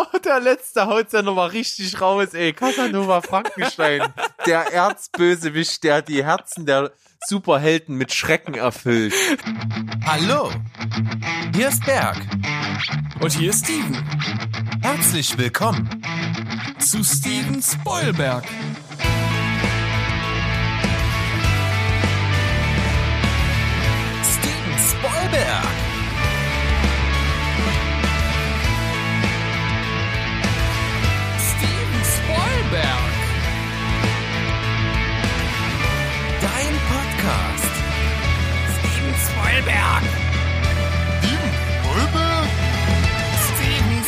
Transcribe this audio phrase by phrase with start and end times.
[0.00, 2.52] Oh, der letzte haut ja nochmal richtig raus, ey.
[2.52, 4.02] Casanova Frankenstein.
[4.46, 6.92] Der Erzbösewicht, der die Herzen der
[7.26, 9.12] Superhelden mit Schrecken erfüllt.
[10.06, 10.52] Hallo,
[11.52, 12.16] hier ist Berg.
[13.18, 13.96] Und hier ist Steven.
[14.82, 16.00] Herzlich willkommen
[16.78, 18.44] zu Steven Spoilberg.
[24.22, 25.87] Steven Spoilberg.
[39.68, 40.02] Spoilberg.
[41.12, 42.48] Steven Spoilberg.
[43.44, 44.02] Steven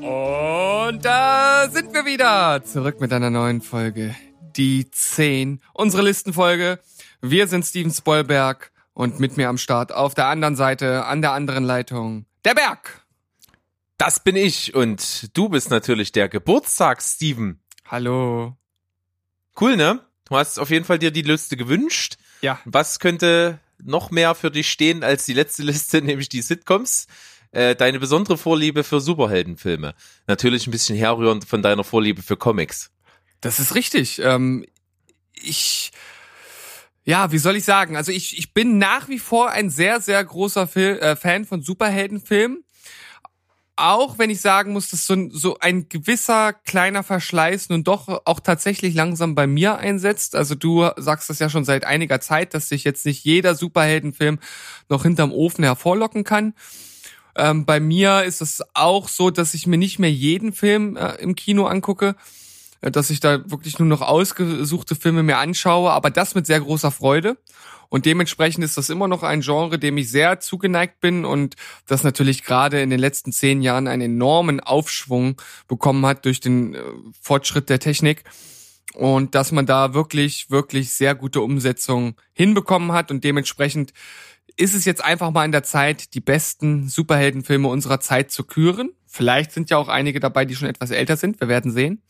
[0.00, 0.86] Spoilberg.
[0.88, 2.64] Und da sind wir wieder.
[2.64, 4.14] Zurück mit einer neuen Folge.
[4.56, 5.60] Die 10.
[5.74, 6.80] Unsere Listenfolge.
[7.20, 11.32] Wir sind Steven Spoilberg und mit mir am Start auf der anderen Seite, an der
[11.32, 13.04] anderen Leitung, der Berg.
[13.98, 17.60] Das bin ich und du bist natürlich der Geburtstags Steven.
[17.84, 18.56] Hallo.
[19.60, 20.00] Cool, ne?
[20.28, 22.16] Du hast auf jeden Fall dir die Liste gewünscht.
[22.40, 22.60] Ja.
[22.64, 27.06] Was könnte noch mehr für dich stehen als die letzte Liste, nämlich die Sitcoms?
[27.52, 29.94] Äh, deine besondere Vorliebe für Superheldenfilme.
[30.26, 32.90] Natürlich ein bisschen herrührend von deiner Vorliebe für Comics.
[33.40, 34.18] Das ist richtig.
[34.18, 34.66] Ähm,
[35.34, 35.92] ich,
[37.04, 37.96] ja, wie soll ich sagen?
[37.96, 41.62] Also ich, ich bin nach wie vor ein sehr, sehr großer Fil äh, Fan von
[41.62, 42.63] Superheldenfilmen.
[43.76, 48.22] Auch wenn ich sagen muss, dass so ein, so ein gewisser kleiner Verschleiß nun doch
[48.24, 50.36] auch tatsächlich langsam bei mir einsetzt.
[50.36, 54.38] Also du sagst das ja schon seit einiger Zeit, dass sich jetzt nicht jeder Superheldenfilm
[54.88, 56.54] noch hinterm Ofen hervorlocken kann.
[57.36, 61.14] Ähm, bei mir ist es auch so, dass ich mir nicht mehr jeden Film äh,
[61.16, 62.14] im Kino angucke,
[62.90, 66.90] dass ich da wirklich nur noch ausgesuchte Filme mir anschaue, aber das mit sehr großer
[66.90, 67.38] Freude.
[67.88, 71.54] Und dementsprechend ist das immer noch ein Genre, dem ich sehr zugeneigt bin und
[71.86, 76.74] das natürlich gerade in den letzten zehn Jahren einen enormen Aufschwung bekommen hat durch den
[76.74, 76.80] äh,
[77.20, 78.24] Fortschritt der Technik.
[78.94, 83.92] Und dass man da wirklich, wirklich sehr gute Umsetzungen hinbekommen hat und dementsprechend
[84.56, 88.90] ist es jetzt einfach mal in der Zeit, die besten Superheldenfilme unserer Zeit zu küren.
[89.06, 91.40] Vielleicht sind ja auch einige dabei, die schon etwas älter sind.
[91.40, 92.02] Wir werden sehen.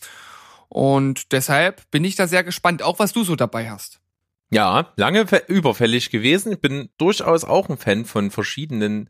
[0.75, 4.01] Und deshalb bin ich da sehr gespannt, auch was du so dabei hast.
[4.51, 6.51] Ja, lange überfällig gewesen.
[6.51, 9.09] Ich bin durchaus auch ein Fan von verschiedenen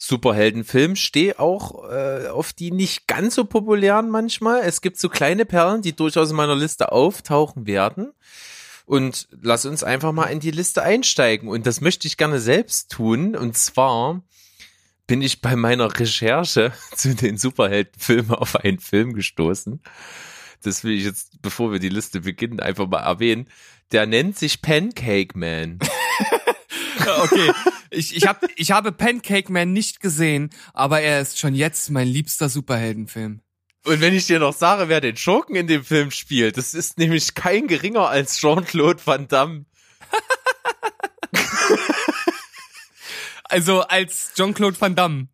[0.00, 0.96] Superheldenfilmen.
[0.96, 4.62] Stehe auch äh, auf die nicht ganz so populären manchmal.
[4.62, 8.12] Es gibt so kleine Perlen, die durchaus in meiner Liste auftauchen werden.
[8.84, 11.48] Und lass uns einfach mal in die Liste einsteigen.
[11.48, 13.36] Und das möchte ich gerne selbst tun.
[13.36, 14.20] Und zwar
[15.06, 19.80] bin ich bei meiner Recherche zu den Superheldenfilmen auf einen Film gestoßen.
[20.62, 23.48] Das will ich jetzt, bevor wir die Liste beginnen, einfach mal erwähnen.
[23.92, 25.78] Der nennt sich Pancake Man.
[27.22, 27.52] okay,
[27.90, 32.08] ich, ich, hab, ich habe Pancake Man nicht gesehen, aber er ist schon jetzt mein
[32.08, 33.40] liebster Superheldenfilm.
[33.84, 36.98] Und wenn ich dir noch sage, wer den Schurken in dem Film spielt, das ist
[36.98, 39.64] nämlich kein geringer als Jean-Claude Van Damme.
[43.44, 45.28] also als Jean-Claude Van Damme.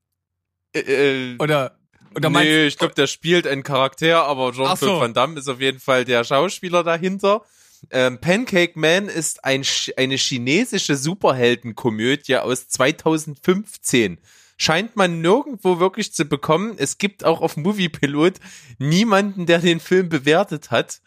[0.75, 1.79] Äh, oder
[2.14, 5.00] oder nee, ich glaube, der spielt einen Charakter, aber Jean-Claude so.
[5.00, 7.42] Van Damme ist auf jeden Fall der Schauspieler dahinter.
[7.91, 9.64] Ähm, Pancake Man ist ein,
[9.97, 14.19] eine chinesische Superheldenkomödie aus 2015.
[14.56, 16.75] Scheint man nirgendwo wirklich zu bekommen.
[16.76, 18.34] Es gibt auch auf Moviepilot
[18.78, 21.00] niemanden, der den Film bewertet hat.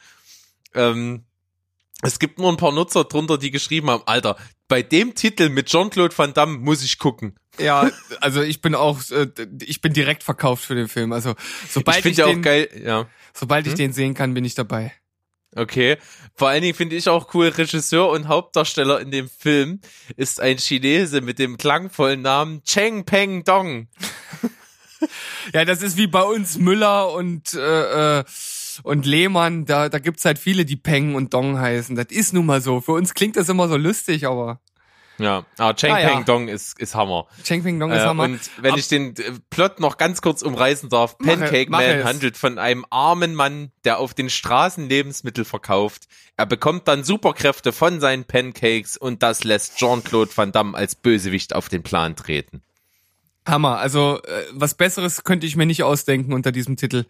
[0.73, 1.23] Ähm,
[2.01, 4.37] es gibt nur ein paar Nutzer drunter, die geschrieben haben, Alter,
[4.67, 7.35] bei dem Titel mit Jean-Claude Van Damme muss ich gucken.
[7.57, 7.89] Ja,
[8.21, 9.27] also ich bin auch, äh,
[9.63, 11.11] ich bin direkt verkauft für den Film.
[11.11, 11.35] Also
[11.69, 13.07] sobald ich, ich, den, geil, ja.
[13.33, 13.77] sobald ich Hm?
[13.77, 14.93] den sehen kann, bin ich dabei.
[15.55, 15.97] Okay.
[16.35, 19.79] Vor allen Dingen finde ich auch cool, Regisseur und Hauptdarsteller in dem Film
[20.15, 23.87] ist ein Chinese mit dem klangvollen Namen Cheng Peng Dong.
[25.53, 28.23] Ja, das ist wie bei uns Müller und äh, äh,
[28.83, 29.65] und Lehmann.
[29.65, 31.95] Da da gibt's halt viele, die Peng und Dong heißen.
[31.95, 32.81] Das ist nun mal so.
[32.81, 34.59] Für uns klingt das immer so lustig, aber
[35.19, 36.09] Ja, aber Cheng Ah, ja.
[36.09, 37.25] Peng Dong ist, ist Hammer.
[37.43, 38.23] Cheng Peng Dong ist Äh, Hammer.
[38.25, 41.79] und wenn Ab- ich den äh, Plot noch ganz kurz umreißen darf, Mach Pancake mach
[41.79, 42.05] Man es.
[42.05, 46.03] handelt von einem armen Mann, der auf den Straßen Lebensmittel verkauft.
[46.37, 51.55] Er bekommt dann Superkräfte von seinen Pancakes und das lässt Jean-Claude Van Damme als Bösewicht
[51.55, 52.61] auf den Plan treten.
[53.47, 53.79] Hammer.
[53.79, 57.05] Also äh, was Besseres könnte ich mir nicht ausdenken unter diesem Titel.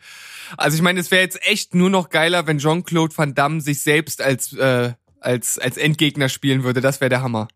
[0.57, 3.81] Also ich meine, es wäre jetzt echt nur noch geiler, wenn Jean-Claude Van Damme sich
[3.81, 6.81] selbst als äh, als als Endgegner spielen würde.
[6.81, 7.48] Das wäre der Hammer.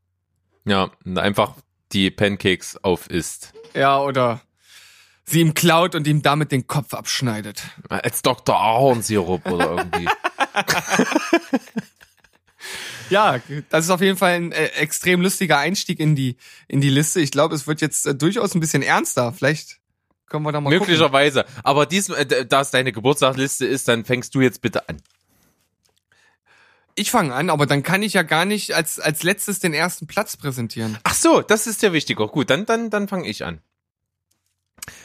[0.66, 1.56] Ja, einfach
[1.92, 3.54] die Pancakes aufisst.
[3.74, 4.42] Ja, oder
[5.26, 7.64] sie ihm klaut und ihm damit den Kopf abschneidet.
[7.90, 8.56] Als Dr.
[8.56, 10.08] Ahornsirup oder irgendwie.
[13.12, 16.38] Ja, das ist auf jeden Fall ein äh, extrem lustiger Einstieg in die
[16.68, 17.20] in die Liste.
[17.20, 19.34] Ich glaube, es wird jetzt äh, durchaus ein bisschen ernster.
[19.34, 19.80] Vielleicht
[20.28, 20.88] können wir da mal gucken.
[20.88, 21.46] Möglicherweise.
[21.64, 25.02] Aber diesmal, äh, da es deine Geburtstagsliste ist, dann fängst du jetzt bitte an.
[26.96, 30.08] Ich fange an, aber dann kann ich ja gar nicht als als letztes den ersten
[30.08, 30.98] Platz präsentieren.
[31.04, 32.28] Ach so, das ist ja wichtiger.
[32.28, 33.62] Gut, dann, dann, dann fange ich an.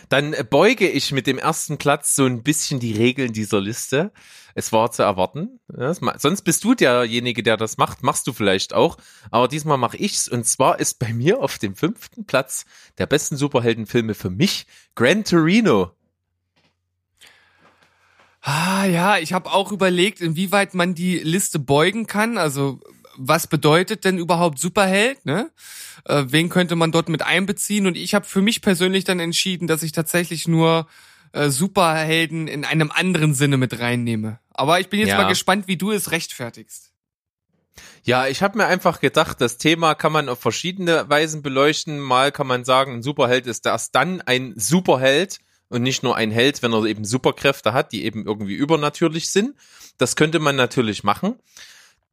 [0.09, 4.13] Dann beuge ich mit dem ersten Platz so ein bisschen die Regeln dieser Liste.
[4.55, 5.61] Es war zu erwarten.
[5.77, 8.03] Ja, sonst bist du derjenige, der das macht.
[8.03, 8.97] Machst du vielleicht auch.
[9.31, 10.29] Aber diesmal mache ich's.
[10.29, 12.65] Und zwar ist bei mir auf dem fünften Platz
[12.99, 15.93] der besten Superheldenfilme für mich Gran Torino.
[18.41, 22.39] Ah ja, ich habe auch überlegt, inwieweit man die Liste beugen kann.
[22.39, 22.81] Also
[23.19, 25.25] was bedeutet denn überhaupt Superheld?
[25.27, 25.51] Ne?
[26.05, 27.87] Äh, wen könnte man dort mit einbeziehen?
[27.87, 30.87] Und ich habe für mich persönlich dann entschieden, dass ich tatsächlich nur
[31.33, 34.39] äh, Superhelden in einem anderen Sinne mit reinnehme.
[34.53, 35.19] Aber ich bin jetzt Ja.
[35.19, 36.93] mal gespannt, wie du es rechtfertigst.
[38.05, 41.99] Ja, ich habe mir einfach gedacht, das Thema kann man auf verschiedene Weisen beleuchten.
[41.99, 46.31] Mal kann man sagen, ein Superheld ist erst dann ein Superheld und nicht nur ein
[46.31, 49.57] Held, wenn er eben Superkräfte hat, die eben irgendwie übernatürlich sind.
[49.99, 51.35] Das könnte man natürlich machen.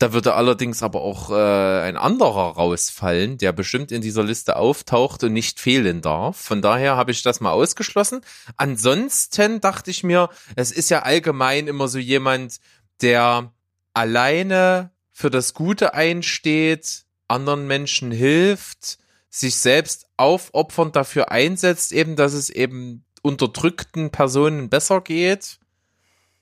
[0.03, 5.23] Da würde allerdings aber auch äh, ein anderer rausfallen, der bestimmt in dieser Liste auftaucht
[5.23, 6.35] und nicht fehlen darf.
[6.35, 8.19] Von daher habe ich das mal ausgeschlossen.
[8.57, 10.27] Ansonsten dachte ich mir,
[10.57, 12.59] es ist ja allgemein immer so jemand,
[13.01, 13.53] der
[13.93, 18.97] alleine für das Gute einsteht, anderen Menschen hilft,
[19.29, 25.59] sich selbst aufopfernd dafür einsetzt, eben, dass es eben unterdrückten Personen besser geht.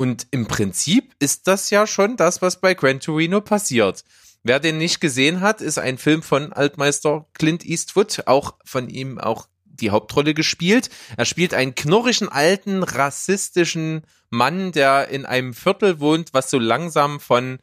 [0.02, 4.04] Und im Prinzip ist das ja schon das, was bei Gran Torino passiert.
[4.42, 9.20] Wer den nicht gesehen hat, ist ein Film von Altmeister Clint Eastwood, auch von ihm
[9.20, 10.90] auch die Hauptrolle gespielt.
[11.18, 14.02] Er spielt einen knurrigen, alten, rassistischen
[14.32, 17.60] Mann, der in einem Viertel wohnt, was so langsam von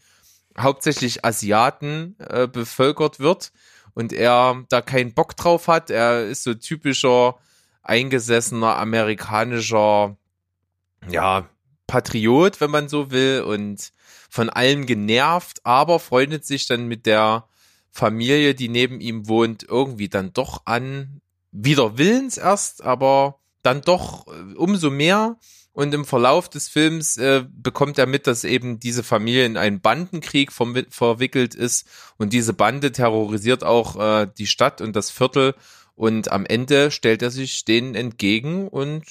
[0.56, 3.50] hauptsächlich Asiaten äh, bevölkert wird
[3.94, 5.90] und er da keinen Bock drauf hat.
[5.90, 7.35] Er ist so typischer
[7.82, 10.17] eingesessener amerikanischer,
[11.11, 11.49] ja,
[11.88, 13.90] Patriot, wenn man so will, und
[14.31, 17.49] von allem genervt, aber freundet sich dann mit der
[17.90, 21.20] Familie, die neben ihm wohnt, irgendwie dann doch an.
[21.50, 25.37] Wider Willens erst, aber dann doch äh, umso mehr.
[25.73, 29.81] Und im Verlauf des Films äh, bekommt er mit, dass eben diese Familie in einen
[29.81, 31.87] Bandenkrieg verwi- verwickelt ist.
[32.17, 35.55] Und diese Bande terrorisiert auch äh, die Stadt und das Viertel.
[35.94, 39.05] Und am Ende stellt er sich denen entgegen und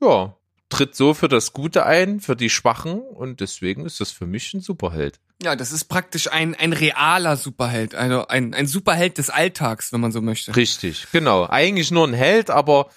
[0.00, 0.34] ja,
[0.68, 3.00] tritt so für das Gute ein, für die Schwachen.
[3.00, 5.20] Und deswegen ist das für mich ein Superheld.
[5.42, 10.00] Ja, das ist praktisch ein, ein realer Superheld, also ein, ein Superheld des Alltags, wenn
[10.00, 10.56] man so möchte.
[10.56, 11.46] Richtig, genau.
[11.48, 12.90] Eigentlich nur ein Held, aber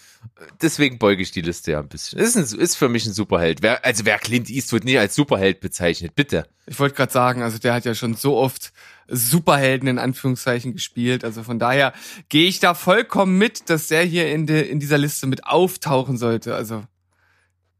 [0.59, 2.17] deswegen beuge ich die Liste ja ein bisschen.
[2.17, 3.61] Ist, ein, ist für mich ein Superheld.
[3.61, 6.47] Wer, also wer Clint Eastwood nie als Superheld bezeichnet, bitte.
[6.65, 8.73] Ich wollte gerade sagen, also der hat ja schon so oft
[9.07, 11.23] Superhelden in Anführungszeichen gespielt.
[11.23, 11.93] Also von daher
[12.29, 16.17] gehe ich da vollkommen mit, dass der hier in, de, in dieser Liste mit auftauchen
[16.17, 16.55] sollte.
[16.55, 16.83] Also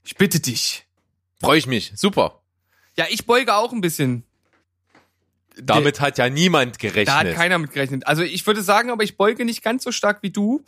[0.03, 0.86] ich bitte dich.
[1.39, 1.94] Freue ich mich.
[1.95, 2.42] Super.
[2.98, 4.24] Ja, ich beuge auch ein bisschen.
[5.57, 7.07] Damit hat ja niemand gerechnet.
[7.07, 8.07] Da hat keiner mit gerechnet.
[8.07, 10.63] Also ich würde sagen, aber ich beuge nicht ganz so stark wie du,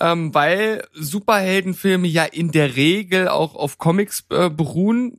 [0.00, 5.18] ähm, weil Superheldenfilme ja in der Regel auch auf Comics äh, beruhen.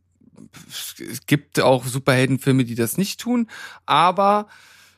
[0.69, 3.49] Es gibt auch Superheldenfilme, die das nicht tun,
[3.85, 4.47] aber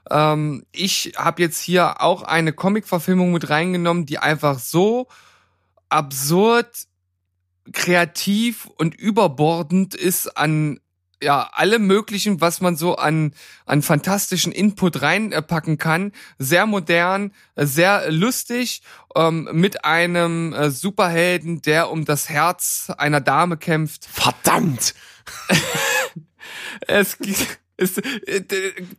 [0.09, 5.07] ähm, ich habe jetzt hier auch eine Comic-Verfilmung mit reingenommen, die einfach so
[5.89, 6.67] absurd,
[7.73, 10.79] kreativ und überbordend ist an
[11.23, 13.33] ja, alle möglichen, was man so an,
[13.65, 16.11] an fantastischen Input reinpacken kann.
[16.37, 18.81] Sehr modern, sehr lustig,
[19.15, 24.05] ähm, mit einem äh, Superhelden, der um das Herz einer Dame kämpft.
[24.05, 24.93] Verdammt!
[26.87, 27.17] Es
[27.77, 28.41] ist, äh,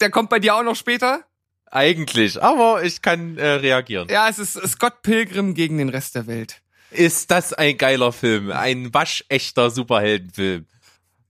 [0.00, 1.25] der kommt bei dir auch noch später?
[1.70, 4.08] Eigentlich, aber ich kann äh, reagieren.
[4.08, 6.62] Ja, es ist Scott Pilgrim gegen den Rest der Welt.
[6.96, 8.50] Ist das ein geiler Film?
[8.50, 10.66] Ein waschechter Superheldenfilm.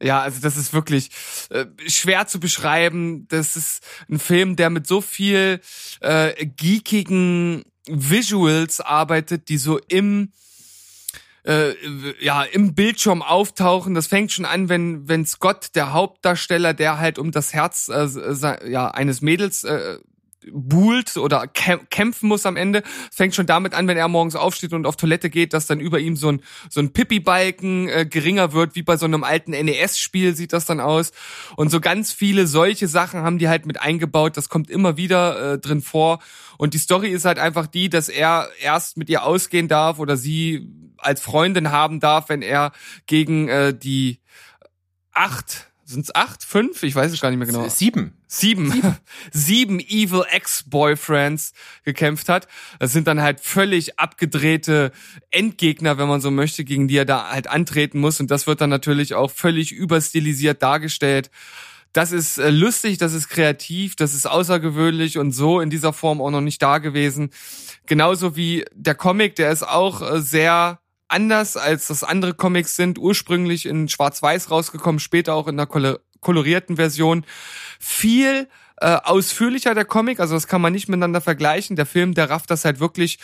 [0.02, 1.10] Ja, also das ist wirklich
[1.50, 3.26] äh, schwer zu beschreiben.
[3.28, 5.60] Das ist ein Film, der mit so viel
[6.00, 10.32] äh, geekigen Visuals arbeitet, die so im
[11.44, 11.74] äh,
[12.22, 13.94] ja im Bildschirm auftauchen.
[13.94, 18.70] Das fängt schon an, wenn wenn Scott, der Hauptdarsteller, der halt um das Herz äh,
[18.70, 19.98] ja eines Mädels äh,
[20.52, 22.82] buhlt oder käm- kämpfen muss am Ende.
[23.12, 25.98] Fängt schon damit an, wenn er morgens aufsteht und auf Toilette geht, dass dann über
[25.98, 30.34] ihm so ein so ein Pippi-Balken äh, geringer wird, wie bei so einem alten NES-Spiel
[30.36, 31.12] sieht das dann aus.
[31.56, 34.36] Und so ganz viele solche Sachen haben die halt mit eingebaut.
[34.36, 36.20] Das kommt immer wieder äh, drin vor.
[36.58, 40.16] Und die Story ist halt einfach die, dass er erst mit ihr ausgehen darf oder
[40.16, 42.72] sie als Freundin haben darf, wenn er
[43.06, 44.20] gegen äh, die
[45.12, 46.82] acht Sind's acht, fünf?
[46.82, 47.68] Ich weiß es gar nicht mehr genau.
[47.68, 48.14] Sieben.
[48.26, 48.82] Sieben.
[49.32, 51.52] Sieben Evil Ex-Boyfriends
[51.84, 52.48] gekämpft hat.
[52.80, 54.90] Das sind dann halt völlig abgedrehte
[55.30, 58.18] Endgegner, wenn man so möchte, gegen die er da halt antreten muss.
[58.18, 61.30] Und das wird dann natürlich auch völlig überstilisiert dargestellt.
[61.92, 66.20] Das ist äh, lustig, das ist kreativ, das ist außergewöhnlich und so in dieser Form
[66.20, 67.30] auch noch nicht da gewesen.
[67.86, 72.98] Genauso wie der Comic, der ist auch äh, sehr anders als das andere Comics sind,
[72.98, 77.24] ursprünglich in Schwarz-Weiß rausgekommen, später auch in einer kolorierten Version.
[77.78, 78.48] Viel
[78.78, 81.76] äh, ausführlicher der Comic, also das kann man nicht miteinander vergleichen.
[81.76, 83.18] Der Film, der rafft das halt wirklich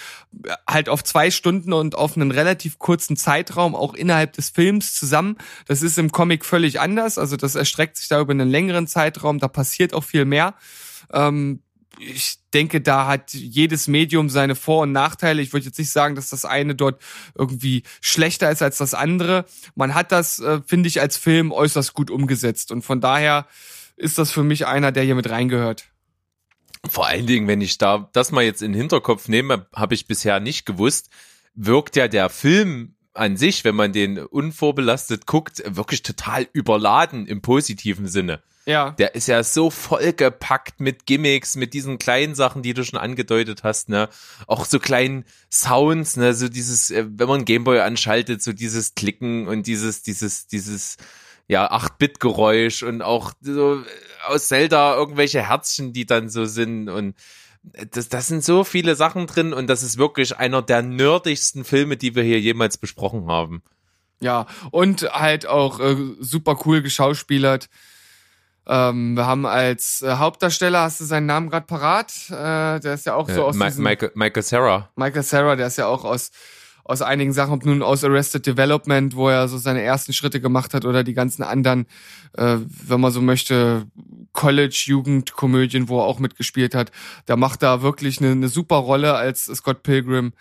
[0.44, 4.94] äh, halt auf zwei Stunden und auf einen relativ kurzen Zeitraum auch innerhalb des Films
[4.94, 5.36] zusammen.
[5.66, 9.38] Das ist im Comic völlig anders, also das erstreckt sich da über einen längeren Zeitraum,
[9.38, 10.54] da passiert auch viel mehr.
[11.12, 11.61] Ähm,
[11.98, 15.42] ich denke, da hat jedes Medium seine Vor- und Nachteile.
[15.42, 17.00] Ich würde jetzt nicht sagen, dass das eine dort
[17.34, 19.44] irgendwie schlechter ist als das andere.
[19.74, 22.72] Man hat das, äh, finde ich, als Film äußerst gut umgesetzt.
[22.72, 23.46] Und von daher
[23.96, 25.84] ist das für mich einer, der hier mit reingehört.
[26.88, 30.06] Vor allen Dingen, wenn ich da das mal jetzt in den Hinterkopf nehme, habe ich
[30.06, 31.10] bisher nicht gewusst,
[31.54, 37.42] wirkt ja der Film an sich, wenn man den unvorbelastet guckt, wirklich total überladen im
[37.42, 38.42] positiven Sinne.
[38.64, 38.90] Ja.
[38.92, 43.64] Der ist ja so vollgepackt mit Gimmicks, mit diesen kleinen Sachen, die du schon angedeutet
[43.64, 44.08] hast, ne?
[44.46, 46.34] Auch so kleinen Sounds, ne?
[46.34, 50.96] So dieses, äh, wenn man Gameboy anschaltet, so dieses Klicken und dieses, dieses, dieses,
[51.48, 53.82] ja, 8-Bit-Geräusch und auch so
[54.26, 57.16] aus Zelda irgendwelche Herzchen, die dann so sind und
[57.62, 61.96] das, das sind so viele Sachen drin und das ist wirklich einer der nerdigsten Filme,
[61.96, 63.62] die wir hier jemals besprochen haben.
[64.20, 67.68] Ja, und halt auch äh, super cool geschauspielert.
[68.66, 72.12] Ähm, wir haben als äh, Hauptdarsteller, hast du seinen Namen gerade parat?
[72.30, 74.90] Äh, der ist ja auch so äh, aus Ma diesem, Michael, Michael Sarah.
[74.96, 76.30] Michael Sarah, der ist ja auch aus
[76.84, 80.74] aus einigen Sachen, ob nun aus Arrested Development, wo er so seine ersten Schritte gemacht
[80.74, 81.86] hat, oder die ganzen anderen,
[82.36, 83.86] äh, wenn man so möchte,
[84.32, 86.90] College-Jugendkomödien, wo er auch mitgespielt hat.
[87.26, 90.32] Da macht er wirklich eine, eine super Rolle als Scott Pilgrim.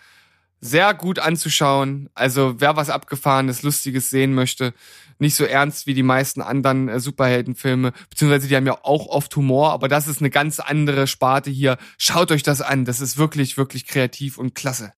[0.60, 2.08] Sehr gut anzuschauen.
[2.14, 4.74] Also wer was Abgefahrenes, Lustiges sehen möchte,
[5.22, 9.34] nicht so ernst wie die meisten anderen äh, Superheldenfilme, beziehungsweise die haben ja auch oft
[9.36, 11.78] Humor, aber das ist eine ganz andere Sparte hier.
[11.96, 12.84] Schaut euch das an.
[12.84, 14.92] Das ist wirklich, wirklich kreativ und klasse.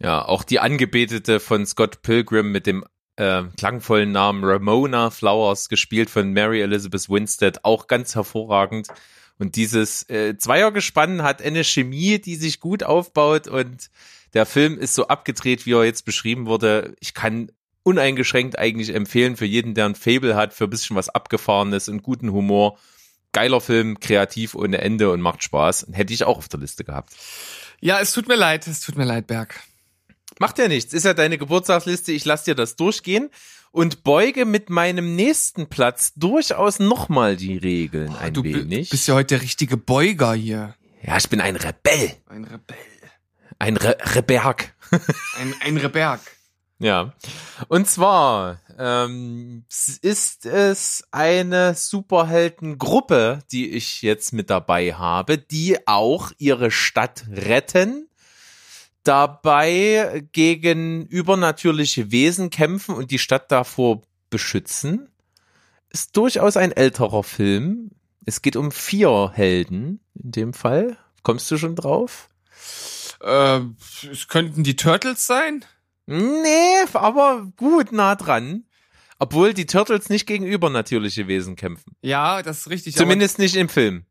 [0.00, 2.84] Ja, auch die Angebetete von Scott Pilgrim mit dem
[3.16, 8.88] äh, klangvollen Namen Ramona Flowers, gespielt von Mary Elizabeth Winstead, auch ganz hervorragend.
[9.38, 13.90] Und dieses äh, Zweiergespann hat eine Chemie, die sich gut aufbaut und
[14.32, 16.94] der Film ist so abgedreht, wie er jetzt beschrieben wurde.
[17.00, 17.50] Ich kann
[17.82, 22.02] uneingeschränkt eigentlich empfehlen für jeden, der ein Fable hat, für ein bisschen was Abgefahrenes und
[22.02, 22.78] guten Humor.
[23.32, 25.86] Geiler Film, kreativ ohne Ende und macht Spaß.
[25.92, 27.14] Hätte ich auch auf der Liste gehabt.
[27.80, 29.60] Ja, es tut mir leid, es tut mir leid, Berg.
[30.38, 33.30] Macht ja nichts, ist ja deine Geburtstagsliste, ich lass dir das durchgehen
[33.72, 38.90] und beuge mit meinem nächsten Platz durchaus nochmal die Regeln ein du wenig.
[38.90, 40.74] bist ja heute der richtige Beuger hier.
[41.02, 42.14] Ja, ich bin ein Rebell.
[42.26, 42.76] Ein Rebell.
[43.58, 44.74] Ein Re Reberg.
[45.38, 46.20] Ein, ein Reberg.
[46.80, 47.12] Ja.
[47.68, 49.64] Und zwar ähm,
[50.00, 58.08] ist es eine Superheldengruppe, die ich jetzt mit dabei habe, die auch ihre Stadt retten
[59.04, 65.10] dabei gegen übernatürliche Wesen kämpfen und die Stadt davor beschützen.
[65.90, 67.90] Ist durchaus ein älterer Film.
[68.24, 70.96] Es geht um vier Helden in dem Fall.
[71.22, 72.30] Kommst du schon drauf?
[73.20, 73.60] Äh,
[74.10, 75.64] es könnten die Turtles sein?
[76.10, 78.64] Nee, aber gut nah dran.
[79.20, 81.94] Obwohl die Turtles nicht gegen übernatürliche Wesen kämpfen.
[82.02, 82.96] Ja, das ist richtig.
[82.96, 84.06] Zumindest nicht im Film.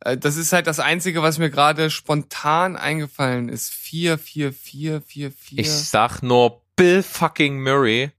[0.00, 3.70] Äh, das ist halt das Einzige, was mir gerade spontan eingefallen ist.
[3.70, 5.58] Vier, vier, vier, vier, vier.
[5.60, 8.10] Ich sag nur Bill fucking Murray.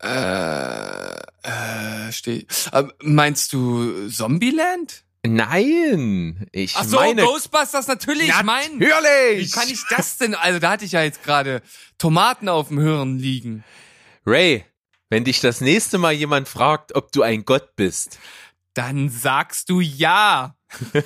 [0.00, 2.46] Äh, äh, steh.
[2.72, 5.04] Äh, meinst du Zombieland?
[5.34, 8.28] Nein, ich Ach so, meine Ghostbusters natürlich.
[8.28, 9.46] Ich mein, natürlich.
[9.46, 10.34] wie kann ich das denn?
[10.34, 11.62] Also da hatte ich ja jetzt gerade
[11.98, 13.64] Tomaten auf dem Hirn liegen.
[14.26, 14.64] Ray,
[15.10, 18.18] wenn dich das nächste Mal jemand fragt, ob du ein Gott bist,
[18.74, 20.54] Dann sagst du ja.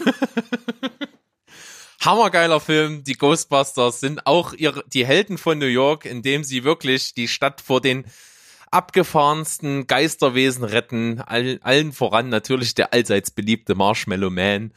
[2.05, 3.05] hammergeiler Film.
[3.05, 7.61] Die Ghostbusters sind auch ihre, die Helden von New York, indem sie wirklich die Stadt
[7.61, 8.05] vor den
[8.73, 11.21] abgefahrensten Geisterwesen retten.
[11.21, 14.73] All, allen voran natürlich der allseits beliebte Marshmallow Man,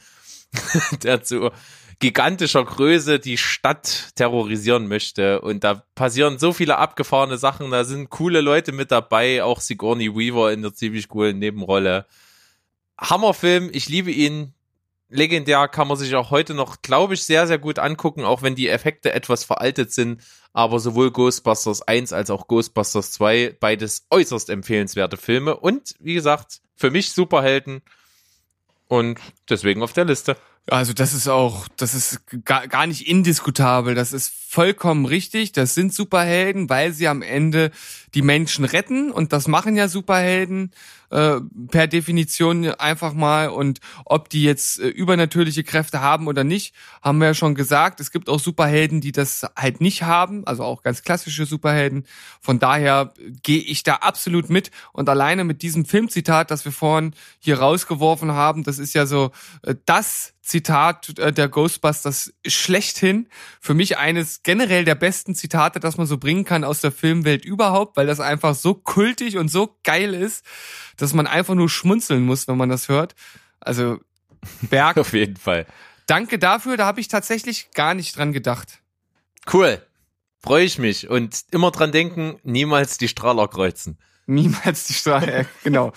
[1.02, 1.50] der zu
[1.98, 5.40] gigantischer Größe die Stadt terrorisieren möchte.
[5.40, 7.70] Und da passieren so viele abgefahrene Sachen.
[7.70, 9.42] Da sind coole Leute mit dabei.
[9.42, 12.06] Auch Sigourney Weaver in der ziemlich coolen Nebenrolle.
[13.00, 13.70] Hammerfilm.
[13.72, 14.52] Ich liebe ihn.
[15.08, 18.56] legendär, kann man sich auch heute noch, glaube ich, sehr, sehr gut angucken, auch wenn
[18.56, 20.20] die Effekte etwas veraltet sind.
[20.56, 25.54] Aber sowohl Ghostbusters 1 als auch Ghostbusters 2, beides äußerst empfehlenswerte Filme.
[25.54, 27.82] Und wie gesagt, für mich Superhelden.
[28.88, 29.20] Und
[29.50, 30.34] deswegen auf der Liste.
[30.68, 33.94] Also das ist auch, das ist gar, gar nicht indiskutabel.
[33.94, 35.52] Das ist vollkommen richtig.
[35.52, 37.70] Das sind Superhelden, weil sie am Ende
[38.14, 40.72] die Menschen retten und das machen ja Superhelden
[41.10, 43.50] äh, per Definition einfach mal.
[43.50, 48.00] Und ob die jetzt äh, übernatürliche Kräfte haben oder nicht, haben wir ja schon gesagt.
[48.00, 52.06] Es gibt auch Superhelden, die das halt nicht haben, also auch ganz klassische Superhelden.
[52.40, 54.72] Von daher gehe ich da absolut mit.
[54.92, 59.30] Und alleine mit diesem Filmzitat, das wir vorhin hier rausgeworfen haben, das ist ja so
[59.62, 63.28] äh, das Zitat äh, der Ghostbusters schlechthin.
[63.60, 67.44] Für mich eines generell der besten Zitate, das man so bringen kann aus der Filmwelt
[67.44, 70.44] überhaupt, weil das einfach so kultig und so geil ist,
[70.96, 73.16] dass man einfach nur schmunzeln muss, wenn man das hört.
[73.58, 73.98] Also
[74.62, 74.96] Berg.
[74.98, 75.66] Auf jeden Fall.
[76.06, 78.80] Danke dafür, da habe ich tatsächlich gar nicht dran gedacht.
[79.52, 79.82] Cool.
[80.38, 81.08] Freue ich mich.
[81.08, 83.98] Und immer dran denken, niemals die Strahler kreuzen.
[84.26, 85.92] Niemals die Straße, genau.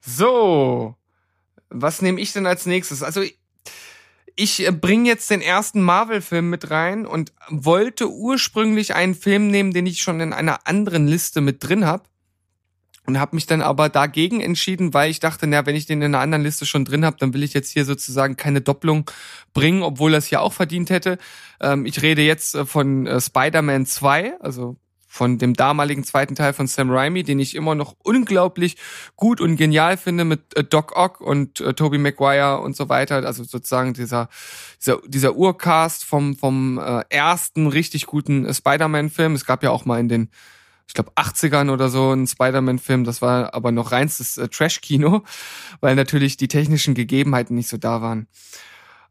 [0.00, 0.96] So,
[1.72, 3.02] was nehme ich denn als nächstes?
[3.02, 3.22] Also
[4.34, 9.86] ich bringe jetzt den ersten Marvel-Film mit rein und wollte ursprünglich einen Film nehmen, den
[9.86, 12.04] ich schon in einer anderen Liste mit drin habe.
[13.04, 16.14] Und habe mich dann aber dagegen entschieden, weil ich dachte, na, wenn ich den in
[16.14, 19.10] einer anderen Liste schon drin habe, dann will ich jetzt hier sozusagen keine Doppelung
[19.52, 21.18] bringen, obwohl das hier auch verdient hätte.
[21.60, 24.76] Ähm, ich rede jetzt äh, von äh, Spider-Man 2, also
[25.12, 28.78] von dem damaligen zweiten Teil von Sam Raimi, den ich immer noch unglaublich
[29.14, 33.16] gut und genial finde mit äh, Doc Ock und äh, Tobey Maguire und so weiter.
[33.16, 34.30] Also sozusagen dieser
[34.80, 39.34] dieser, dieser Urcast vom vom äh, ersten richtig guten äh, Spider-Man-Film.
[39.34, 40.30] Es gab ja auch mal in den
[40.88, 45.24] ich glaube 80ern oder so einen Spider-Man-Film, das war aber noch reinstes äh, Trash-Kino,
[45.82, 48.28] weil natürlich die technischen Gegebenheiten nicht so da waren.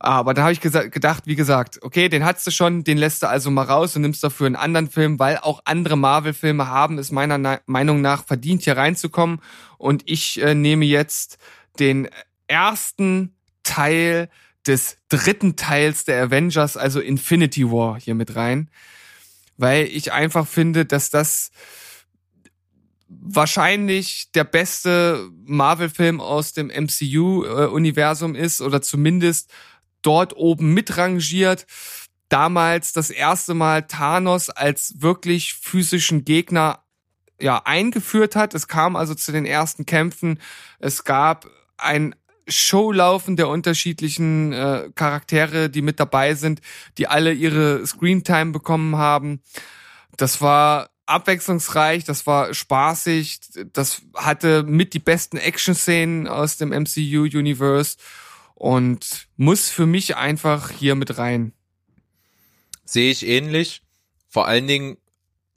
[0.04, 3.28] Aber da habe ich gedacht, wie gesagt, okay, den hattest du schon, den lässt du
[3.28, 7.12] also mal raus und nimmst dafür einen anderen Film, weil auch andere Marvel-Filme haben es
[7.12, 9.42] meiner Na Meinung nach verdient, hier reinzukommen.
[9.78, 11.38] Und ich äh, nehme jetzt
[11.78, 12.10] den
[12.48, 14.30] ersten Teil
[14.66, 18.72] des dritten Teils der Avengers, also Infinity War, hier mit rein.
[19.58, 21.52] Weil ich einfach finde, dass das
[23.08, 29.52] wahrscheinlich der beste Marvel-Film aus dem MCU-Universum äh, ist oder zumindest
[30.02, 31.66] dort oben mitrangiert.
[32.30, 36.84] Damals das erste Mal Thanos als wirklich physischen Gegner
[37.40, 38.54] ja eingeführt hat.
[38.54, 40.40] Es kam also zu den ersten Kämpfen.
[40.80, 42.16] Es gab ein
[42.48, 46.62] Showlaufen der unterschiedlichen äh, Charaktere, die mit dabei sind,
[46.98, 49.42] die alle ihre Screentime bekommen haben.
[50.18, 53.40] Das war abwechslungsreich, das war spaßig,
[53.74, 57.98] das hatte mit die besten Action-Szenen aus dem MCU-Universe
[58.56, 61.54] und muss für mich einfach hier mit rein.
[62.86, 63.84] Sehe ich ähnlich.
[64.28, 64.98] Vor allen Dingen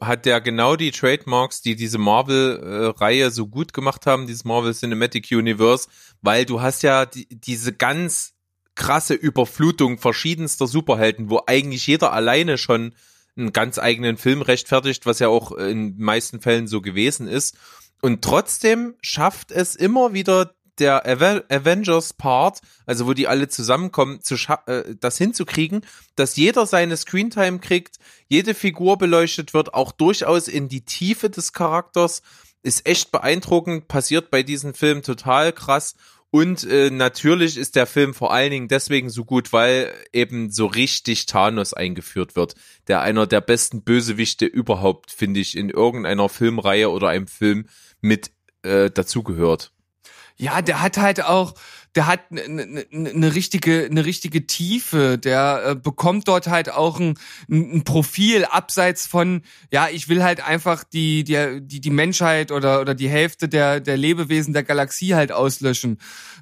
[0.00, 5.28] hat der genau die Trademarks, die diese Marvel-Reihe so gut gemacht haben, dieses Marvel Cinematic
[5.30, 5.88] Universe,
[6.20, 8.34] weil du hast ja die, diese ganz
[8.74, 12.94] krasse Überflutung verschiedenster Superhelden, wo eigentlich jeder alleine schon
[13.36, 17.56] einen ganz eigenen Film rechtfertigt, was ja auch in meisten Fällen so gewesen ist.
[18.00, 24.36] Und trotzdem schafft es immer wieder der Avengers Part, also wo die alle zusammenkommen, zu
[24.66, 25.84] äh, das hinzukriegen,
[26.16, 27.96] dass jeder seine Screentime kriegt,
[28.28, 32.22] jede Figur beleuchtet wird, auch durchaus in die Tiefe des Charakters,
[32.62, 35.94] ist echt beeindruckend, passiert bei diesem Film total krass.
[36.30, 40.66] Und äh, natürlich ist der Film vor allen Dingen deswegen so gut, weil eben so
[40.66, 42.56] richtig Thanos eingeführt wird,
[42.88, 47.68] der einer der besten Bösewichte überhaupt, finde ich, in irgendeiner Filmreihe oder einem Film
[48.00, 48.32] mit
[48.62, 49.73] äh, dazugehört.
[50.36, 51.54] Ja, der hat halt auch,
[51.94, 55.16] der hat eine ne, richtige, eine richtige Tiefe.
[55.16, 57.14] Der äh, bekommt dort halt auch ein,
[57.48, 62.80] ein Profil abseits von, ja, ich will halt einfach die, die, die, die Menschheit oder,
[62.80, 65.98] oder die Hälfte der, der Lebewesen der Galaxie halt auslöschen.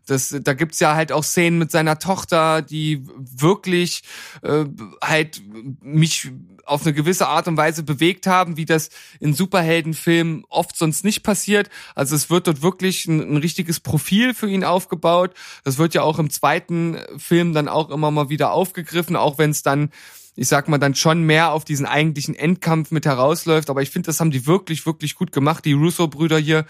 [0.07, 4.03] Das, da gibt's ja halt auch Szenen mit seiner Tochter, die wirklich
[4.43, 4.65] äh,
[5.03, 5.43] halt
[5.83, 6.33] mich
[6.65, 11.23] auf eine gewisse Art und Weise bewegt haben, wie das in Superheldenfilmen oft sonst nicht
[11.23, 11.71] passiert.
[11.95, 15.33] Also es wird dort wirklich ein, ein richtiges Profil für ihn aufgebaut.
[15.65, 19.51] Das wird ja auch im zweiten Film dann auch immer mal wieder aufgegriffen, auch wenn
[19.51, 19.91] es dann
[20.35, 23.69] ich sag mal, dann schon mehr auf diesen eigentlichen Endkampf mit herausläuft.
[23.69, 25.65] Aber ich finde, das haben die wirklich, wirklich gut gemacht.
[25.65, 26.65] Die Russo-Brüder hier,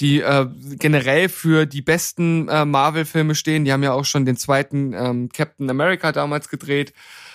[0.00, 3.64] die äh, generell für die besten äh, Marvel-Filme stehen.
[3.64, 6.92] Die haben ja auch schon den zweiten ähm, Captain America damals gedreht.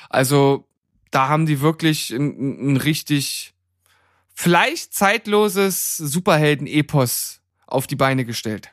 [0.10, 0.68] Also
[1.16, 3.54] da haben die wirklich ein, ein richtig
[4.34, 8.72] vielleicht zeitloses Superhelden-Epos auf die Beine gestellt.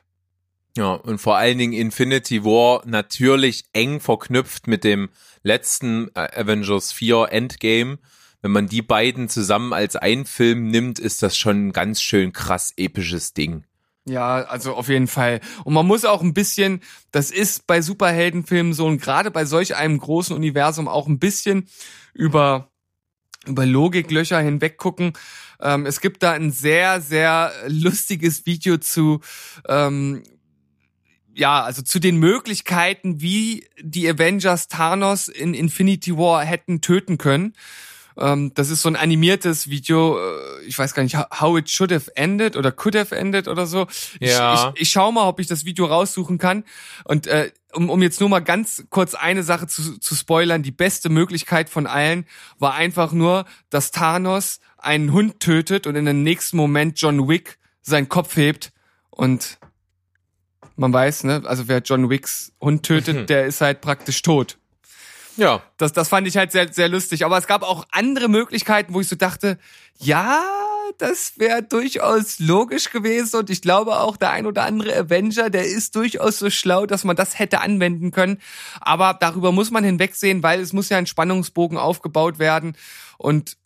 [0.75, 5.09] Ja, und vor allen Dingen Infinity War natürlich eng verknüpft mit dem
[5.43, 7.99] letzten äh, Avengers 4 Endgame.
[8.41, 12.33] Wenn man die beiden zusammen als ein Film nimmt, ist das schon ein ganz schön
[12.33, 13.63] krass episches Ding.
[14.05, 15.39] Ja, also auf jeden Fall.
[15.63, 19.75] Und man muss auch ein bisschen, das ist bei Superheldenfilmen so und gerade bei solch
[19.75, 21.67] einem großen Universum auch ein bisschen
[22.13, 22.69] über
[23.45, 25.13] über Logiklöcher hinweg gucken.
[25.61, 29.21] Ähm, es gibt da ein sehr, sehr lustiges Video zu,
[29.67, 30.23] ähm,
[31.35, 37.53] ja, also zu den Möglichkeiten, wie die Avengers Thanos in Infinity War hätten töten können.
[38.17, 41.91] Ähm, das ist so ein animiertes Video, äh, ich weiß gar nicht, how it should
[41.91, 43.87] have ended oder could have ended oder so.
[44.19, 44.53] Ja.
[44.53, 46.63] Ich, ich, ich schau mal, ob ich das Video raussuchen kann.
[47.03, 50.71] Und äh, um, um jetzt nur mal ganz kurz eine Sache zu, zu spoilern, die
[50.71, 52.25] beste Möglichkeit von allen
[52.59, 57.57] war einfach nur, dass Thanos einen Hund tötet und in dem nächsten Moment John Wick
[57.81, 58.71] seinen Kopf hebt
[59.09, 59.57] und
[60.75, 64.57] man weiß, ne, also wer John Wicks Hund tötet, der ist halt praktisch tot.
[65.37, 65.61] Ja.
[65.77, 67.25] Das, das fand ich halt sehr, sehr lustig.
[67.25, 69.57] Aber es gab auch andere Möglichkeiten, wo ich so dachte,
[69.97, 70.43] ja,
[70.97, 73.37] das wäre durchaus logisch gewesen.
[73.37, 77.03] Und ich glaube auch, der ein oder andere Avenger, der ist durchaus so schlau, dass
[77.03, 78.39] man das hätte anwenden können.
[78.81, 82.75] Aber darüber muss man hinwegsehen, weil es muss ja ein Spannungsbogen aufgebaut werden.
[83.17, 83.57] Und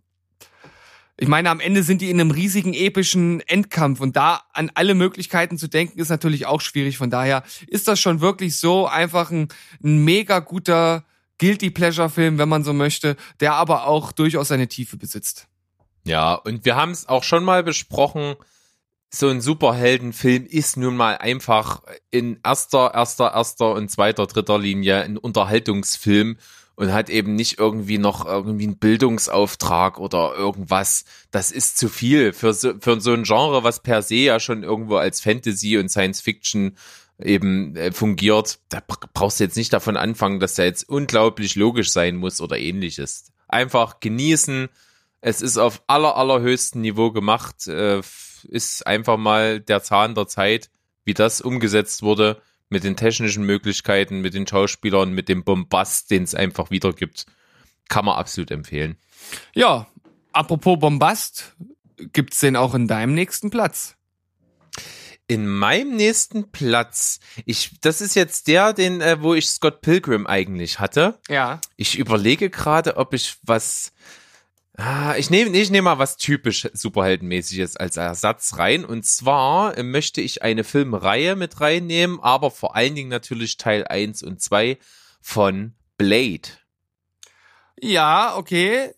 [1.20, 4.94] ich meine, am Ende sind die in einem riesigen epischen Endkampf und da an alle
[4.94, 6.98] Möglichkeiten zu denken, ist natürlich auch schwierig.
[6.98, 9.48] Von daher ist das schon wirklich so einfach ein,
[9.84, 11.04] ein mega guter
[11.40, 15.48] Guilty Pleasure Film, wenn man so möchte, der aber auch durchaus seine Tiefe besitzt.
[16.06, 18.36] Ja, und wir haben es auch schon mal besprochen.
[19.10, 25.02] So ein Superheldenfilm ist nun mal einfach in erster, erster, erster und zweiter, dritter Linie
[25.02, 26.38] ein Unterhaltungsfilm
[26.78, 31.06] und hat eben nicht irgendwie noch irgendwie einen Bildungsauftrag oder irgendwas.
[31.32, 34.64] Das ist zu viel für so, für so ein Genre, was per se ja schon
[34.64, 36.78] irgendwo als Fantasy und Science Fiction
[37.20, 38.60] eben äh, fungiert.
[38.70, 38.82] Da
[39.14, 43.32] brauchst du jetzt nicht davon anfangen, dass der jetzt unglaublich logisch sein muss oder ähnliches.
[43.48, 44.70] Einfach genießen.
[45.22, 47.68] Es ist auf aller, allerhöchstem Niveau gemacht.
[47.68, 48.02] Äh,
[48.50, 50.70] ist einfach mal der Zahn der Zeit,
[51.06, 56.24] wie das umgesetzt wurde mit den technischen Möglichkeiten, mit den Schauspielern, mit dem Bombast, den
[56.24, 57.26] es einfach wieder gibt.
[57.88, 58.98] Kann man absolut empfehlen.
[59.56, 59.88] Ja,
[60.34, 61.56] apropos Bombast,
[62.12, 63.96] gibt's den auch in deinem nächsten Platz?
[65.28, 70.26] In meinem nächsten Platz, ich, das ist jetzt der, den, äh, wo ich Scott Pilgrim
[70.26, 71.20] eigentlich hatte.
[71.28, 71.60] Ja.
[71.76, 73.92] Ich überlege gerade, ob ich was,
[74.78, 78.86] ah, ich nehme, ich nehme mal was typisch Superheldenmäßiges als Ersatz rein.
[78.86, 83.86] Und zwar äh, möchte ich eine Filmreihe mit reinnehmen, aber vor allen Dingen natürlich Teil
[83.86, 84.78] 1 und 2
[85.20, 86.50] von Blade.
[87.80, 88.94] Ja, okay.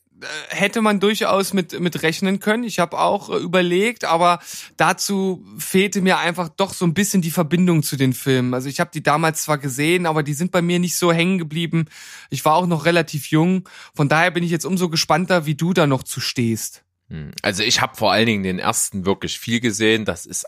[0.49, 2.63] Hätte man durchaus mit, mit rechnen können.
[2.63, 4.39] Ich habe auch äh, überlegt, aber
[4.77, 8.53] dazu fehlte mir einfach doch so ein bisschen die Verbindung zu den Filmen.
[8.53, 11.38] Also ich habe die damals zwar gesehen, aber die sind bei mir nicht so hängen
[11.38, 11.86] geblieben.
[12.29, 13.67] Ich war auch noch relativ jung.
[13.95, 16.84] Von daher bin ich jetzt umso gespannter, wie du da noch zu stehst.
[17.10, 20.05] Hm, Also ich habe vor allen Dingen den ersten wirklich viel gesehen.
[20.05, 20.45] Das ist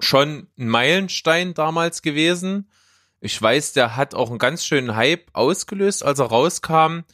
[0.00, 2.68] schon ein Meilenstein damals gewesen.
[3.20, 7.04] Ich weiß, der hat auch einen ganz schönen Hype ausgelöst, als er rauskam.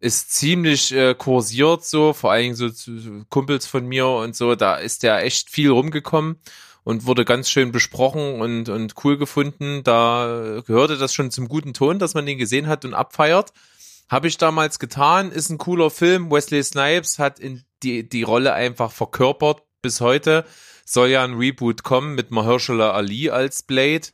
[0.00, 4.54] Ist ziemlich äh, kursiert so, vor allen Dingen so zu Kumpels von mir und so.
[4.54, 6.40] Da ist der echt viel rumgekommen
[6.84, 9.82] und wurde ganz schön besprochen und, und cool gefunden.
[9.84, 13.52] Da gehörte das schon zum guten Ton, dass man den gesehen hat und abfeiert.
[14.08, 16.30] Habe ich damals getan, ist ein cooler Film.
[16.30, 20.44] Wesley Snipes hat in die, die Rolle einfach verkörpert bis heute.
[20.84, 24.08] Soll ja ein Reboot kommen mit Mahershala Ali als Blade.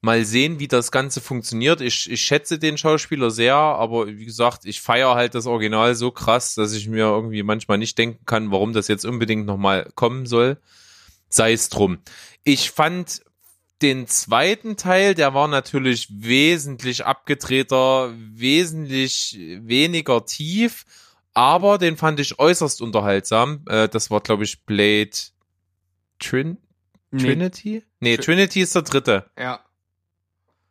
[0.00, 1.80] Mal sehen, wie das Ganze funktioniert.
[1.80, 6.12] Ich, ich schätze den Schauspieler sehr, aber wie gesagt, ich feiere halt das Original so
[6.12, 10.26] krass, dass ich mir irgendwie manchmal nicht denken kann, warum das jetzt unbedingt nochmal kommen
[10.26, 10.58] soll.
[11.28, 11.98] Sei es drum.
[12.44, 13.22] Ich fand
[13.82, 20.84] den zweiten Teil, der war natürlich wesentlich abgedrehter, wesentlich weniger tief,
[21.34, 23.64] aber den fand ich äußerst unterhaltsam.
[23.68, 25.10] Äh, das war, glaube ich, Blade
[26.18, 26.58] Trin
[27.16, 27.82] Trinity?
[28.00, 29.30] Nee, Tr- Trinity ist der dritte.
[29.38, 29.60] Ja.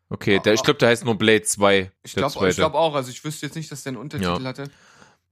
[0.09, 1.91] Okay, der, ich glaube, der heißt nur Blade 2.
[2.03, 2.95] Ich glaube glaub auch.
[2.95, 4.49] Also ich wüsste jetzt nicht, dass der einen Untertitel Ja.
[4.49, 4.69] hatte.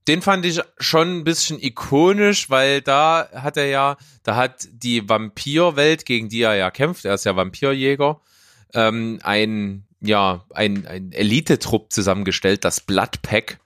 [0.08, 5.08] Den fand ich schon ein bisschen ikonisch, weil da hat er ja, da hat die
[5.08, 8.20] Vampirwelt, gegen die er ja kämpft, er ist ja Vampirjäger,
[8.72, 13.58] ähm, ein, ja, ein, ein Elitetrupp zusammengestellt, das Blood Pack,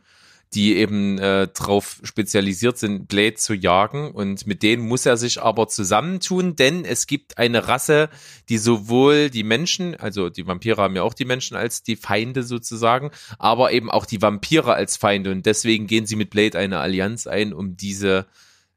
[0.54, 4.10] die eben äh, drauf spezialisiert sind, Blade zu jagen.
[4.10, 8.08] Und mit denen muss er sich aber zusammentun, denn es gibt eine Rasse,
[8.48, 12.42] die sowohl die Menschen, also die Vampire haben ja auch die Menschen als die Feinde
[12.42, 15.30] sozusagen, aber eben auch die Vampire als Feinde.
[15.30, 18.26] Und deswegen gehen sie mit Blade eine Allianz ein, um diese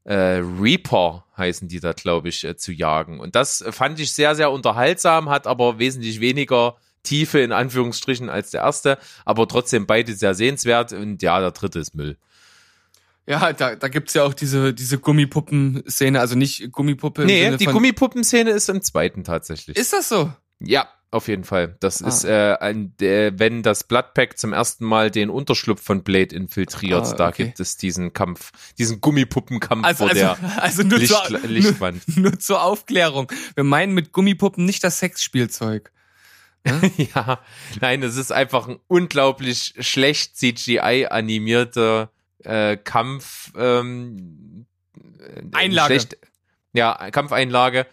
[0.04, 3.20] äh, Reaper heißen die da, glaube ich, äh, zu jagen.
[3.20, 8.52] Und das fand ich sehr, sehr unterhaltsam, hat aber wesentlich weniger Tiefe in Anführungsstrichen als
[8.52, 12.18] der erste, aber trotzdem beide sehr sehenswert und ja, der dritte ist Müll.
[13.26, 18.50] Ja, da, da gibt's ja auch diese, diese Gummipuppen-Szene, also nicht Gummipuppe Nee, die Gummipuppen-Szene
[18.52, 19.78] ist im zweiten tatsächlich.
[19.78, 20.34] Ist das so?
[20.60, 21.78] ja, auf jeden Fall.
[21.80, 22.08] Das Ah.
[22.08, 27.06] ist, äh, ein, äh, wenn das Bloodpack zum ersten Mal den Unterschlupf von Blade infiltriert,
[27.06, 27.46] Ah, da okay.
[27.46, 32.02] gibt es diesen Kampf, diesen Gummipuppenkampf Also, vor also, der also nur, Licht, zur, Lichtwand.
[32.18, 33.32] Nur, nur zur Aufklärung.
[33.56, 35.92] Wir meinen mit Gummipuppen nicht das Sexspielzeug.
[36.98, 37.40] Ja,
[37.82, 42.12] nein, es ist einfach ein unglaublich schlecht CGI animierter
[42.44, 43.52] äh, Kampf.
[43.58, 44.66] Ähm,
[45.20, 45.94] äh, Einlage.
[45.94, 46.18] Schlecht,
[46.74, 47.86] ja, Kampfeinlage,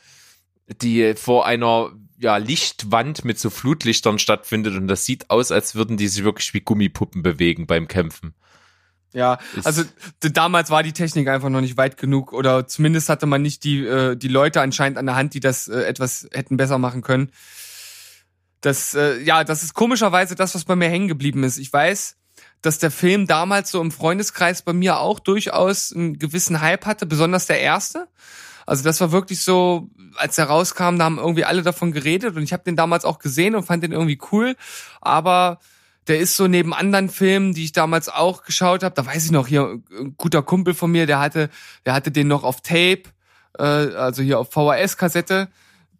[0.82, 5.96] die vor einer ja, Lichtwand mit so Flutlichtern stattfindet und das sieht aus, als würden
[5.96, 8.34] die sich wirklich wie Gummipuppen bewegen beim Kämpfen.
[9.12, 9.82] Ja, Ist- also
[10.20, 13.84] damals war die Technik einfach noch nicht weit genug oder zumindest hatte man nicht die
[13.84, 17.32] äh, die Leute anscheinend an der Hand, die das äh, etwas hätten besser machen können.
[18.60, 21.58] Das äh, ja, das ist komischerweise das, was bei mir hängen geblieben ist.
[21.58, 22.16] Ich weiß,
[22.62, 27.06] dass der Film damals so im Freundeskreis bei mir auch durchaus einen gewissen Hype hatte,
[27.06, 28.08] besonders der erste.
[28.66, 32.42] Also das war wirklich so, als er rauskam, da haben irgendwie alle davon geredet und
[32.42, 34.54] ich habe den damals auch gesehen und fand den irgendwie cool,
[35.00, 35.58] aber
[36.06, 39.30] der ist so neben anderen Filmen, die ich damals auch geschaut habe, da weiß ich
[39.30, 41.50] noch hier ein guter Kumpel von mir, der hatte
[41.86, 43.02] der hatte den noch auf Tape,
[43.58, 45.48] äh, also hier auf VHS Kassette,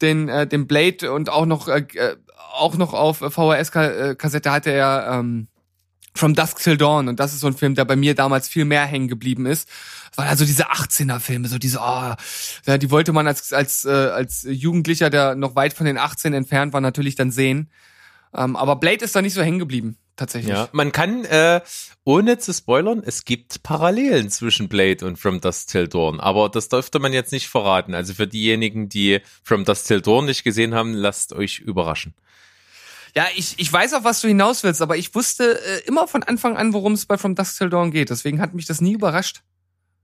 [0.03, 2.17] den äh, den Blade und auch noch äh, äh,
[2.53, 5.49] auch noch auf VHS Kassette hatte er ähm,
[6.15, 8.65] From Dusk Till Dawn und das ist so ein Film, der bei mir damals viel
[8.65, 9.69] mehr hängen geblieben ist.
[10.11, 12.15] Das waren also diese 18er Filme, so diese oh,
[12.67, 16.35] ja, die wollte man als als äh, als Jugendlicher, der noch weit von den 18
[16.35, 17.71] entfernt war, natürlich dann sehen.
[18.35, 20.53] Ähm, aber Blade ist da nicht so hängen geblieben, tatsächlich.
[20.53, 21.61] Ja, man kann, äh,
[22.05, 26.69] ohne zu spoilern, es gibt Parallelen zwischen Blade und From Dusk Till Dawn, aber das
[26.69, 27.95] dürfte man jetzt nicht verraten.
[27.95, 32.15] Also für diejenigen, die From Dusk Till Dawn nicht gesehen haben, lasst euch überraschen.
[33.17, 36.23] Ja, ich, ich weiß auf was du hinaus willst, aber ich wusste äh, immer von
[36.23, 38.11] Anfang an, worum es bei From Dusk Till Dawn geht.
[38.11, 39.43] Deswegen hat mich das nie überrascht.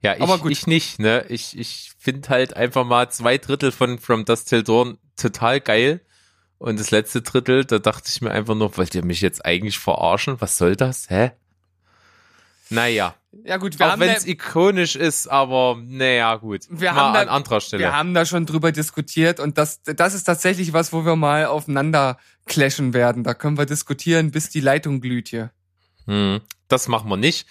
[0.03, 0.53] Ja, ich, Aber gut.
[0.53, 1.25] ich nicht, ne?
[1.29, 6.01] Ich, ich finde halt einfach mal zwei Drittel von From Dusk Till Dawn total geil.
[6.59, 9.79] Und das letzte Drittel, da dachte ich mir einfach nur, wollt ihr mich jetzt eigentlich
[9.79, 10.41] verarschen?
[10.41, 11.11] Was soll das?
[11.11, 11.33] Hä?
[12.69, 13.15] Naja,
[13.45, 16.63] Ja gut, wir auch wenn es ikonisch ist, aber naja, gut.
[16.69, 17.83] Wir mal haben da- an anderer Stelle.
[17.83, 21.47] wir haben da schon drüber diskutiert und das, das ist tatsächlich was, wo wir mal
[21.47, 23.23] aufeinander clashen werden.
[23.23, 25.51] Da können wir diskutieren, bis die Leitung glüht hier.
[26.07, 27.47] Hm, das machen wir nicht.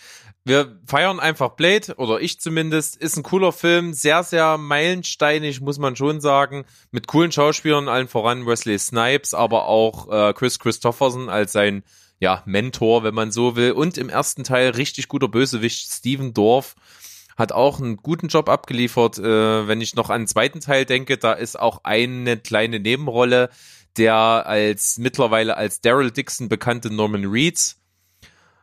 [0.48, 2.98] Wir feiern einfach Blade, oder ich zumindest.
[2.98, 6.66] Ist ein cooler Film, sehr, sehr meilensteinig, muss man schon sagen.
[6.92, 11.84] Mit coolen Schauspielern, allen voran Wesley Snipes, aber auch äh, Chris Christopherson als sein
[12.20, 13.72] ja, Mentor, wenn man so will.
[13.72, 16.76] Und im ersten Teil richtig guter Bösewicht Steven Dorff
[17.36, 19.18] hat auch einen guten Job abgeliefert.
[19.18, 23.50] Äh, wenn ich noch an den zweiten Teil denke, da ist auch eine kleine Nebenrolle
[23.98, 27.78] der als mittlerweile als Daryl Dixon bekannte Norman Reedus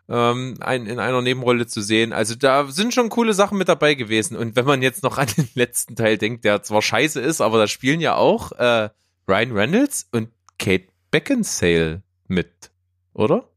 [0.08, 2.12] ähm, ein, in einer Nebenrolle zu sehen.
[2.12, 4.36] Also da sind schon coole Sachen mit dabei gewesen.
[4.36, 7.58] Und wenn man jetzt noch an den letzten Teil denkt, der zwar scheiße ist, aber
[7.58, 8.90] da spielen ja auch äh,
[9.28, 12.70] Ryan Reynolds und Kate Beckinsale mit,
[13.14, 13.48] oder?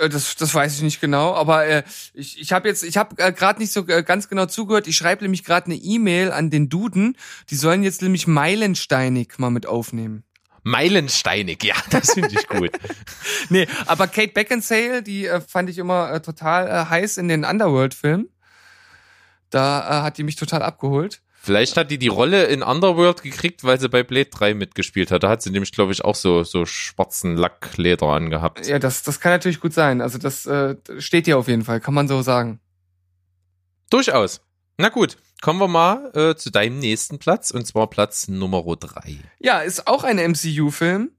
[0.00, 1.82] Äh, Das, das weiß ich nicht genau, aber äh,
[2.14, 4.86] ich, ich habe jetzt, ich habe äh, gerade nicht so äh, ganz genau zugehört.
[4.86, 7.16] Ich schreibe nämlich gerade eine E-Mail an den Duden.
[7.50, 10.24] Die sollen jetzt nämlich Meilensteinig mal mit aufnehmen.
[10.66, 12.72] Meilensteinig, ja, das finde ich gut.
[13.48, 17.44] Nee, aber Kate Beckinsale, die äh, fand ich immer äh, total äh, heiß in den
[17.44, 18.28] Underworld-Filmen.
[19.50, 21.22] Da äh, hat die mich total abgeholt.
[21.40, 25.22] Vielleicht hat die die Rolle in Underworld gekriegt, weil sie bei Blade 3 mitgespielt hat.
[25.22, 28.66] Da hat sie nämlich, glaube ich, auch so, so schwarzen Lackleder angehabt.
[28.66, 30.00] Ja, das, das kann natürlich gut sein.
[30.00, 32.58] Also das äh, steht hier auf jeden Fall, kann man so sagen.
[33.90, 34.40] Durchaus.
[34.78, 39.16] Na gut, kommen wir mal äh, zu deinem nächsten Platz, und zwar Platz Nummer 3.
[39.38, 41.12] Ja, ist auch ein MCU-Film.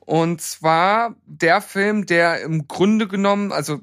[0.00, 3.80] Und zwar der Film, der im Grunde genommen, also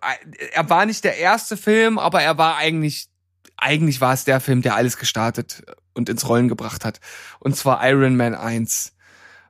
[0.00, 3.08] äh, er war nicht der erste Film, aber er war eigentlich,
[3.56, 5.62] eigentlich war es der Film, der alles gestartet
[5.94, 7.00] und ins Rollen gebracht hat.
[7.38, 8.92] Und zwar Iron Man 1.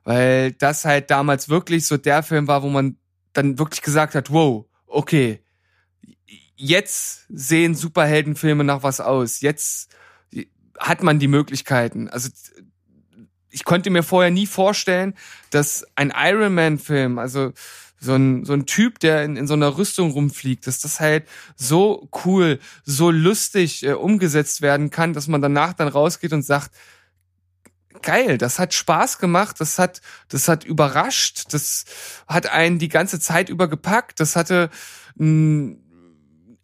[0.03, 2.97] Weil das halt damals wirklich so der Film war, wo man
[3.33, 5.43] dann wirklich gesagt hat, wow, okay,
[6.57, 9.41] jetzt sehen Superheldenfilme nach was aus.
[9.41, 9.89] Jetzt
[10.77, 12.09] hat man die Möglichkeiten.
[12.09, 12.29] Also
[13.49, 15.15] ich konnte mir vorher nie vorstellen,
[15.51, 17.53] dass ein Iron Man Film, also
[17.99, 21.27] so ein, so ein Typ, der in, in so einer Rüstung rumfliegt, dass das halt
[21.55, 26.71] so cool, so lustig äh, umgesetzt werden kann, dass man danach dann rausgeht und sagt,
[28.03, 31.85] geil, das hat Spaß gemacht, das hat, das hat überrascht, das
[32.27, 34.69] hat einen die ganze Zeit über gepackt, das hatte
[35.15, 35.77] mh,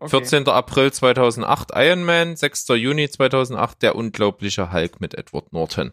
[0.00, 0.10] Okay.
[0.10, 0.48] 14.
[0.48, 2.68] April 2008 Iron Man, 6.
[2.68, 5.92] Juni 2008 der unglaubliche Hulk mit Edward Norton.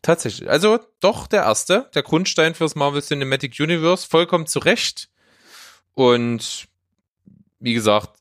[0.00, 5.10] Tatsächlich, also doch der erste, der Grundstein fürs Marvel Cinematic Universe, vollkommen zurecht.
[5.92, 6.68] Und
[7.58, 8.19] wie gesagt,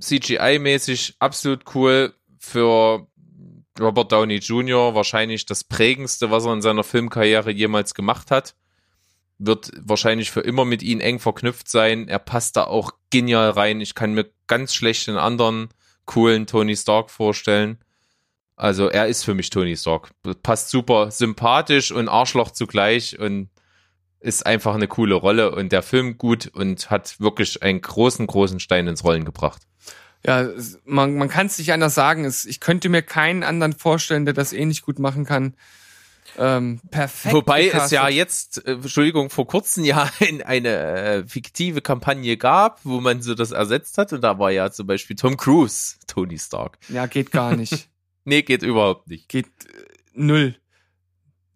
[0.00, 3.06] CGI-mäßig absolut cool für
[3.80, 4.94] Robert Downey Jr.
[4.94, 8.54] wahrscheinlich das prägendste, was er in seiner Filmkarriere jemals gemacht hat.
[9.38, 12.06] Wird wahrscheinlich für immer mit ihm eng verknüpft sein.
[12.06, 13.80] Er passt da auch genial rein.
[13.80, 15.70] Ich kann mir ganz schlecht einen anderen
[16.04, 17.78] coolen Tony Stark vorstellen.
[18.56, 20.10] Also er ist für mich Tony Stark.
[20.42, 23.48] Passt super sympathisch und Arschloch zugleich und
[24.24, 28.58] ist einfach eine coole Rolle und der Film gut und hat wirklich einen großen, großen
[28.58, 29.62] Stein ins Rollen gebracht.
[30.26, 32.24] Ja, es- man, man kann es nicht anders sagen.
[32.24, 35.54] Es, ich könnte mir keinen anderen vorstellen, der das ähnlich gut machen kann.
[36.38, 37.34] Ähm, perfekt.
[37.34, 37.92] Wobei es gecastet.
[37.96, 43.22] ja jetzt, äh, Entschuldigung, vor kurzem ja in eine äh, fiktive Kampagne gab, wo man
[43.22, 46.78] so das ersetzt hat und da war ja zum Beispiel Tom Cruise, Tony Stark.
[46.88, 47.88] Ja, geht gar nicht.
[48.26, 49.28] Nee, geht überhaupt nicht.
[49.28, 49.84] geht äh,
[50.14, 50.56] null.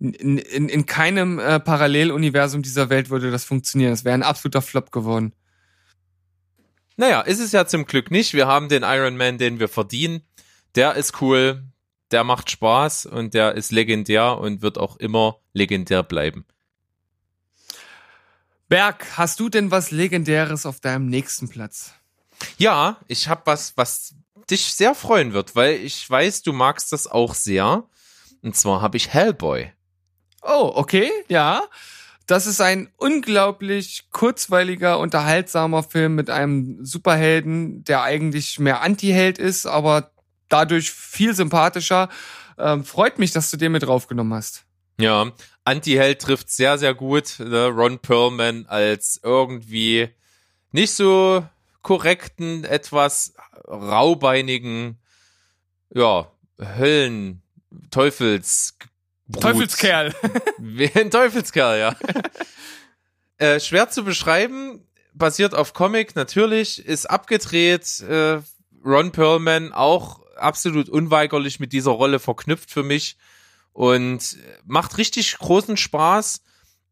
[0.00, 3.90] In, in, in keinem äh, Paralleluniversum dieser Welt würde das funktionieren.
[3.90, 5.34] Das wäre ein absoluter Flop geworden.
[6.96, 8.34] Naja, ist es ja zum Glück nicht.
[8.34, 10.22] Wir haben den Iron Man, den wir verdienen.
[10.74, 11.64] Der ist cool,
[12.10, 16.44] der macht Spaß und der ist legendär und wird auch immer legendär bleiben.
[18.68, 21.94] Berg, hast du denn was Legendäres auf deinem nächsten Platz?
[22.58, 24.14] Ja, ich habe was, was
[24.50, 27.84] dich sehr freuen wird, weil ich weiß, du magst das auch sehr.
[28.42, 29.72] Und zwar habe ich Hellboy.
[30.42, 31.62] Oh, okay, ja.
[32.26, 39.64] Das ist ein unglaublich kurzweiliger, unterhaltsamer Film mit einem Superhelden, der eigentlich mehr Anti-Held ist,
[39.64, 40.10] aber
[40.50, 42.10] dadurch viel sympathischer.
[42.58, 44.64] Ähm, freut mich, dass du den mit draufgenommen hast.
[45.00, 45.32] Ja,
[45.64, 47.36] Anti-Held trifft sehr, sehr gut.
[47.38, 47.66] Ne?
[47.68, 50.10] Ron Perlman als irgendwie
[50.72, 51.46] nicht so
[51.82, 53.32] korrekten, etwas
[53.66, 54.98] raubeinigen,
[55.94, 57.42] ja, Höllen,
[57.90, 58.76] Teufels,
[59.28, 59.42] Brut.
[59.42, 60.14] Teufelskerl.
[60.58, 61.96] Wie ein Teufelskerl, ja.
[63.38, 68.00] äh, schwer zu beschreiben, basiert auf Comic, natürlich, ist abgedreht.
[68.00, 68.40] Äh,
[68.84, 73.16] Ron Perlman auch absolut unweigerlich mit dieser Rolle verknüpft für mich
[73.72, 76.42] und macht richtig großen Spaß.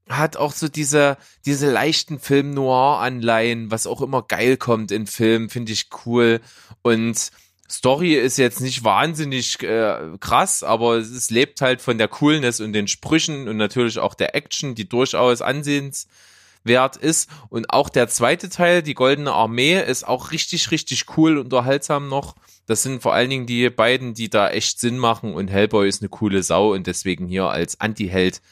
[0.09, 5.72] Hat auch so diese, diese leichten Film-Noir-Anleihen, was auch immer geil kommt in Filmen, finde
[5.72, 6.40] ich cool.
[6.83, 7.31] Und
[7.70, 12.72] Story ist jetzt nicht wahnsinnig äh, krass, aber es lebt halt von der Coolness und
[12.72, 17.29] den Sprüchen und natürlich auch der Action, die durchaus ansehenswert ist.
[17.48, 22.37] Und auch der zweite Teil, die Goldene Armee, ist auch richtig, richtig cool, unterhaltsam noch.
[22.66, 26.02] Das sind vor allen Dingen die beiden, die da echt Sinn machen und Hellboy ist
[26.02, 28.42] eine coole Sau und deswegen hier als Anti-Held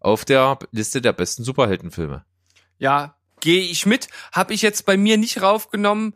[0.00, 2.24] auf der Liste der besten Superheldenfilme.
[2.78, 4.08] Ja, gehe ich mit.
[4.32, 6.14] Habe ich jetzt bei mir nicht raufgenommen.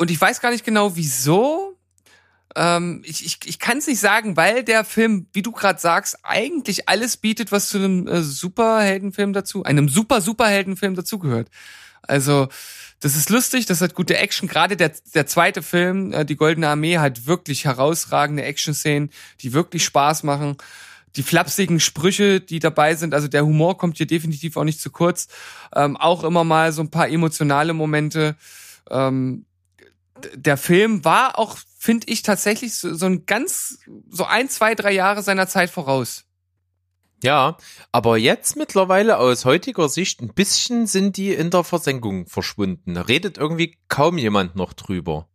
[0.00, 1.76] Und ich weiß gar nicht genau, wieso.
[2.56, 6.16] Ähm, ich ich, ich kann es nicht sagen, weil der Film, wie du gerade sagst,
[6.22, 11.50] eigentlich alles bietet, was zu einem äh, Superheldenfilm dazu, einem super Superheldenfilm dazugehört.
[12.00, 12.48] Also
[13.00, 14.48] das ist lustig, das hat gute Action.
[14.48, 19.10] Gerade der, der zweite Film, äh, die Goldene Armee, hat wirklich herausragende Action-Szenen,
[19.42, 20.56] die wirklich Spaß machen.
[21.16, 24.88] Die flapsigen Sprüche, die dabei sind, also der Humor kommt hier definitiv auch nicht zu
[24.88, 25.28] kurz.
[25.76, 28.36] Ähm, auch immer mal so ein paar emotionale Momente.
[28.90, 29.44] Ähm,
[30.34, 34.92] der Film war auch, finde ich, tatsächlich so, so ein ganz, so ein, zwei, drei
[34.92, 36.24] Jahre seiner Zeit voraus.
[37.22, 37.58] Ja,
[37.92, 42.94] aber jetzt mittlerweile aus heutiger Sicht ein bisschen sind die in der Versenkung verschwunden.
[42.94, 45.28] Da redet irgendwie kaum jemand noch drüber.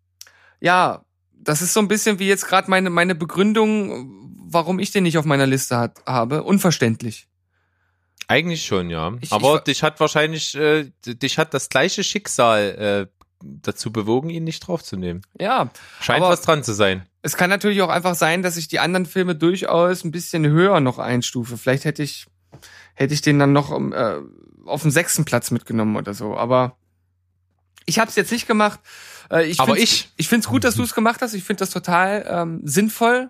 [0.59, 5.03] Ja, das ist so ein bisschen wie jetzt gerade meine, meine Begründung, warum ich den
[5.03, 6.41] nicht auf meiner Liste hat, habe.
[6.43, 7.27] Unverständlich.
[8.27, 9.13] Eigentlich schon, ja.
[9.21, 14.29] Ich- Aber ich- dich hat wahrscheinlich, äh, dich hat das gleiche Schicksal äh, dazu bewogen,
[14.29, 15.21] ihn nicht draufzunehmen.
[15.39, 15.69] Ja,
[15.99, 17.05] Scheint was dran zu sein.
[17.21, 20.79] es kann natürlich auch einfach sein, dass ich die anderen Filme durchaus ein bisschen höher
[20.79, 21.57] noch einstufe.
[21.57, 22.25] Vielleicht hätte ich,
[22.93, 24.19] hätte ich den dann noch äh,
[24.65, 26.35] auf den sechsten Platz mitgenommen oder so.
[26.37, 26.77] Aber
[27.85, 28.79] ich habe es jetzt nicht gemacht.
[29.29, 30.09] Äh, ich Aber find's- ich.
[30.17, 31.33] Ich finde es gut, dass du es gemacht hast.
[31.33, 33.29] Ich finde das total ähm, sinnvoll.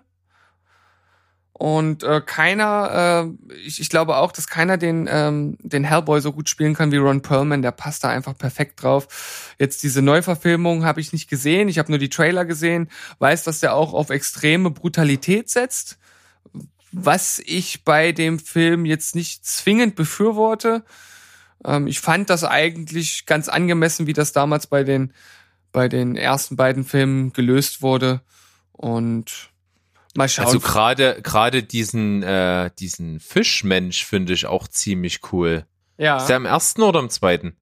[1.58, 6.32] Und äh, keiner, äh, ich, ich glaube auch, dass keiner den, ähm, den Hellboy so
[6.32, 7.62] gut spielen kann wie Ron Perlman.
[7.62, 9.54] Der passt da einfach perfekt drauf.
[9.58, 11.70] Jetzt diese Neuverfilmung habe ich nicht gesehen.
[11.70, 12.90] Ich habe nur die Trailer gesehen.
[13.20, 15.96] Weiß, dass der auch auf extreme Brutalität setzt.
[16.92, 20.84] Was ich bei dem Film jetzt nicht zwingend befürworte.
[21.64, 25.14] Ähm, ich fand das eigentlich ganz angemessen, wie das damals bei den
[25.72, 28.20] bei den ersten beiden Filmen gelöst wurde.
[28.72, 29.50] Und
[30.16, 30.46] mal schauen.
[30.46, 35.66] Also gerade gerade diesen äh, diesen Fischmensch finde ich auch ziemlich cool.
[35.98, 37.56] ja, Ist der im ersten oder im zweiten?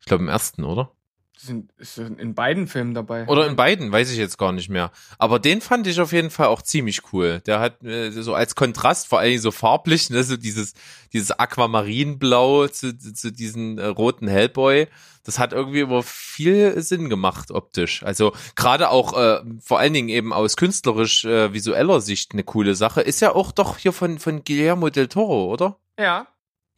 [0.00, 0.92] Ich glaube im ersten, oder?
[1.38, 3.26] Sind, ist in beiden Filmen dabei.
[3.26, 4.90] Oder in beiden, weiß ich jetzt gar nicht mehr.
[5.18, 7.40] Aber den fand ich auf jeden Fall auch ziemlich cool.
[7.46, 10.74] Der hat äh, so als Kontrast, vor allem so farblich, ne, so dieses,
[11.12, 14.86] dieses Aquamarinblau zu, zu, zu diesen äh, roten Hellboy.
[15.24, 18.02] Das hat irgendwie immer viel Sinn gemacht optisch.
[18.02, 22.74] Also gerade auch äh, vor allen Dingen eben aus künstlerisch äh, visueller Sicht eine coole
[22.74, 23.00] Sache.
[23.00, 25.78] Ist ja auch doch hier von von Guillermo del Toro, oder?
[25.98, 26.26] ja.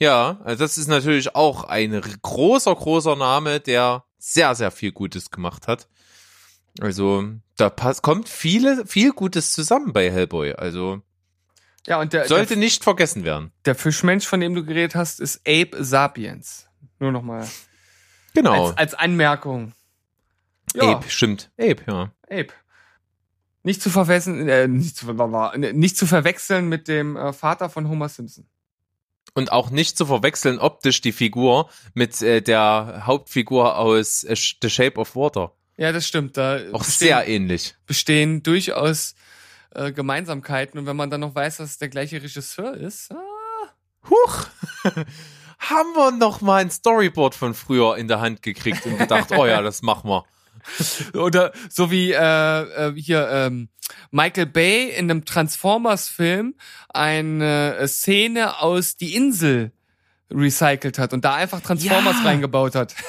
[0.00, 5.30] Ja, also das ist natürlich auch ein großer, großer Name, der sehr, sehr viel Gutes
[5.30, 5.88] gemacht hat.
[6.80, 7.24] Also
[7.56, 10.52] da pass kommt viele, viel Gutes zusammen bei Hellboy.
[10.54, 11.02] Also
[11.86, 13.52] Ja, und der, sollte der, nicht vergessen werden.
[13.64, 16.66] der Fischmensch, von dem du geredet hast, ist Abe Sapiens.
[16.98, 17.48] Nur nochmal
[18.34, 18.68] Genau.
[18.68, 19.72] als, als Anmerkung.
[20.74, 21.50] Ja, Ape, stimmt.
[21.58, 22.12] Ape, ja.
[22.24, 22.52] Ape.
[23.64, 25.06] Nicht zu verwechseln, äh, nicht, zu,
[25.72, 28.46] nicht zu verwechseln mit dem äh, Vater von Homer Simpson.
[29.38, 34.68] Und auch nicht zu verwechseln optisch die Figur mit äh, der Hauptfigur aus äh, The
[34.68, 35.52] Shape of Water.
[35.76, 36.36] Ja, das stimmt.
[36.36, 37.76] Da Auch bestehen, sehr ähnlich.
[37.86, 39.14] bestehen durchaus
[39.70, 40.80] äh, Gemeinsamkeiten.
[40.80, 44.46] Und wenn man dann noch weiß, dass es der gleiche Regisseur ist, ah, Huch!
[45.60, 49.46] Haben wir noch mal ein Storyboard von früher in der Hand gekriegt und gedacht, oh
[49.46, 50.24] ja, das machen wir.
[51.14, 52.16] Oder so wie äh,
[52.88, 53.68] äh, hier ähm,
[54.10, 56.54] Michael Bay in einem Transformers-Film
[56.88, 59.72] eine äh, Szene aus Die Insel
[60.30, 62.24] recycelt hat und da einfach Transformers Ja.
[62.24, 62.94] reingebaut hat.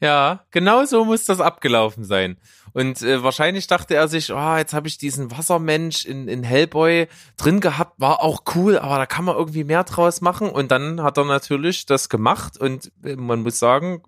[0.00, 2.36] Ja, genau so muss das abgelaufen sein.
[2.72, 7.06] Und äh, wahrscheinlich dachte er sich, oh, jetzt habe ich diesen Wassermensch in, in Hellboy
[7.36, 10.50] drin gehabt, war auch cool, aber da kann man irgendwie mehr draus machen.
[10.50, 14.02] Und dann hat er natürlich das gemacht und äh, man muss sagen,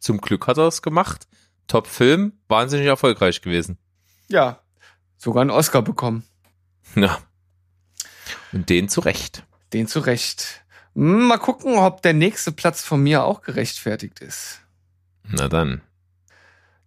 [0.00, 1.26] zum Glück hat er es gemacht.
[1.72, 3.78] Top-Film, wahnsinnig erfolgreich gewesen.
[4.28, 4.60] Ja,
[5.16, 6.22] sogar einen Oscar bekommen.
[6.94, 7.18] Ja.
[8.52, 9.46] Und den zu Recht.
[9.72, 10.66] Den zu Recht.
[10.92, 14.60] Mal gucken, ob der nächste Platz von mir auch gerechtfertigt ist.
[15.22, 15.80] Na dann.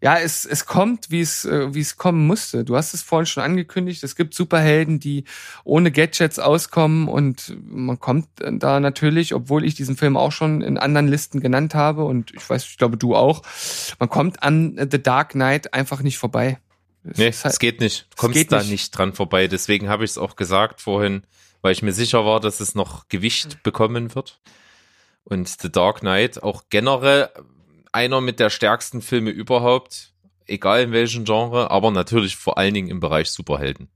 [0.06, 2.64] Ja, es, es kommt, wie es, äh, wie es kommen musste.
[2.64, 4.03] Du hast es vorhin schon angekündigt.
[4.03, 5.24] Es gibt Superhelden, die
[5.64, 10.78] ohne Gadgets auskommen und man kommt da natürlich, obwohl ich diesen Film auch schon in
[10.78, 13.41] anderen Listen genannt habe und ich weiß, ich glaube du auch,
[13.97, 16.60] man kommt an The Dark Knight einfach nicht vorbei.
[17.03, 18.06] Es Nee, halt- es geht nicht.
[18.12, 18.70] Du kommst da nicht.
[18.70, 18.91] nicht.
[18.91, 19.47] dran vorbei.
[19.47, 21.24] Deswegen habe ich es auch gesagt vorhin,
[21.64, 24.39] weil ich mir sicher war, dass es noch Gewicht bekommen wird.
[25.24, 27.30] Und The Dark Knight auch generell
[27.96, 30.14] einer mit der stärksten Filme überhaupt,
[30.46, 33.88] egal in welchem Genre, aber natürlich vor allen Dingen im Bereich Superhelden.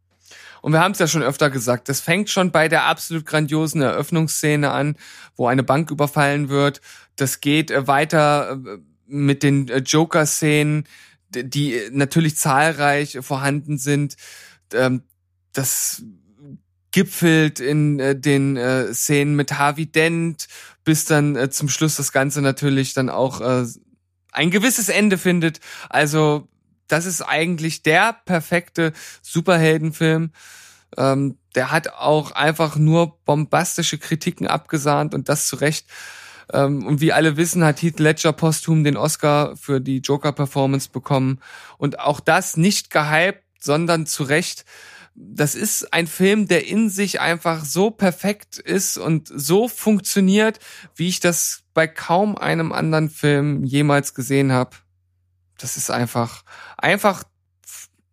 [0.62, 3.82] Und wir haben es ja schon öfter gesagt, das fängt schon bei der absolut grandiosen
[3.82, 4.98] Eröffnungsszene an,
[5.36, 6.82] wo eine Bank überfallen wird.
[7.16, 8.78] Das geht äh, weiter äh,
[9.08, 10.86] mit den äh, Joker-Szenen,
[11.30, 14.16] die natürlich zahlreich vorhanden sind.
[14.74, 15.04] Ähm,
[15.54, 16.04] Das
[16.92, 18.58] gipfelt in den
[18.94, 20.48] Szenen mit Harvey Dent,
[20.84, 23.42] bis dann zum Schluss das Ganze natürlich dann auch
[24.32, 25.60] ein gewisses Ende findet.
[25.90, 26.48] Also
[26.88, 30.32] das ist eigentlich der perfekte Superheldenfilm.
[30.98, 35.88] Ähm, der hat auch einfach nur bombastische Kritiken abgesahnt und das zu Recht.
[36.52, 41.40] Ähm, und wie alle wissen, hat Heath Ledger posthum den Oscar für die Joker-Performance bekommen.
[41.78, 44.66] Und auch das nicht gehypt, sondern zu Recht.
[45.22, 50.60] Das ist ein Film, der in sich einfach so perfekt ist und so funktioniert,
[50.96, 54.78] wie ich das bei kaum einem anderen Film jemals gesehen habe.
[55.58, 56.44] Das ist einfach,
[56.78, 57.26] einfach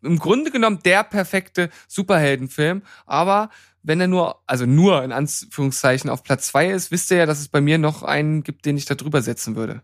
[0.02, 2.82] im Grunde genommen der perfekte Superheldenfilm.
[3.06, 3.50] Aber
[3.84, 7.38] wenn er nur, also nur in Anführungszeichen auf Platz zwei ist, wisst ihr ja, dass
[7.38, 9.82] es bei mir noch einen gibt, den ich da drüber setzen würde.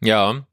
[0.00, 0.46] Ja.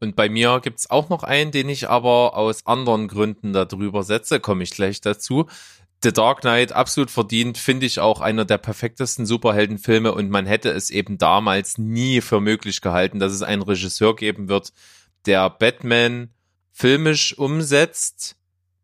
[0.00, 4.02] Und bei mir gibt's auch noch einen, den ich aber aus anderen Gründen da drüber
[4.02, 5.46] setze, komme ich gleich dazu.
[6.02, 10.70] The Dark Knight absolut verdient, finde ich auch einer der perfektesten Superheldenfilme und man hätte
[10.70, 14.72] es eben damals nie für möglich gehalten, dass es einen Regisseur geben wird,
[15.26, 16.30] der Batman
[16.72, 18.36] filmisch umsetzt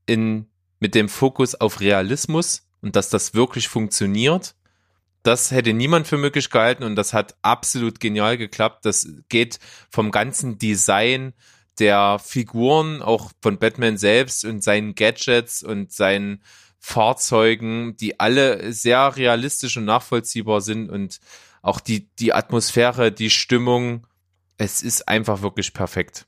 [0.04, 0.46] in,
[0.78, 4.54] mit dem Fokus auf Realismus und dass das wirklich funktioniert.
[5.26, 8.84] Das hätte niemand für möglich gehalten und das hat absolut genial geklappt.
[8.84, 9.58] Das geht
[9.90, 11.32] vom ganzen Design
[11.80, 16.44] der Figuren, auch von Batman selbst und seinen Gadgets und seinen
[16.78, 21.18] Fahrzeugen, die alle sehr realistisch und nachvollziehbar sind und
[21.60, 24.06] auch die, die Atmosphäre, die Stimmung,
[24.58, 26.26] es ist einfach wirklich perfekt.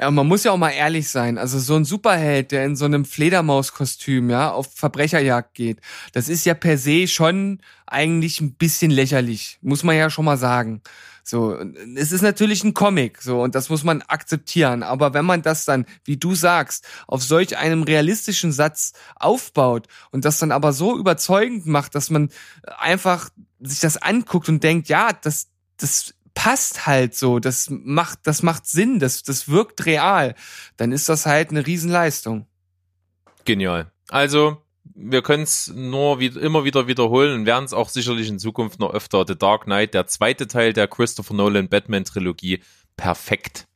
[0.00, 1.36] Ja, man muss ja auch mal ehrlich sein.
[1.36, 5.80] Also so ein Superheld, der in so einem Fledermauskostüm, ja, auf Verbrecherjagd geht,
[6.14, 9.58] das ist ja per se schon eigentlich ein bisschen lächerlich.
[9.60, 10.80] Muss man ja schon mal sagen.
[11.22, 11.54] So,
[11.96, 14.82] es ist natürlich ein Comic, so, und das muss man akzeptieren.
[14.82, 20.24] Aber wenn man das dann, wie du sagst, auf solch einem realistischen Satz aufbaut und
[20.24, 22.30] das dann aber so überzeugend macht, dass man
[22.78, 23.28] einfach
[23.60, 28.66] sich das anguckt und denkt, ja, das, das passt halt so, das macht, das macht
[28.66, 30.34] Sinn, das, das wirkt real,
[30.76, 32.46] dann ist das halt eine Riesenleistung.
[33.44, 33.90] Genial.
[34.08, 38.38] Also, wir können es nur wieder, immer wieder wiederholen und werden es auch sicherlich in
[38.38, 39.24] Zukunft noch öfter.
[39.26, 42.62] The Dark Knight, der zweite Teil der Christopher Nolan Batman Trilogie,
[42.96, 43.66] perfekt.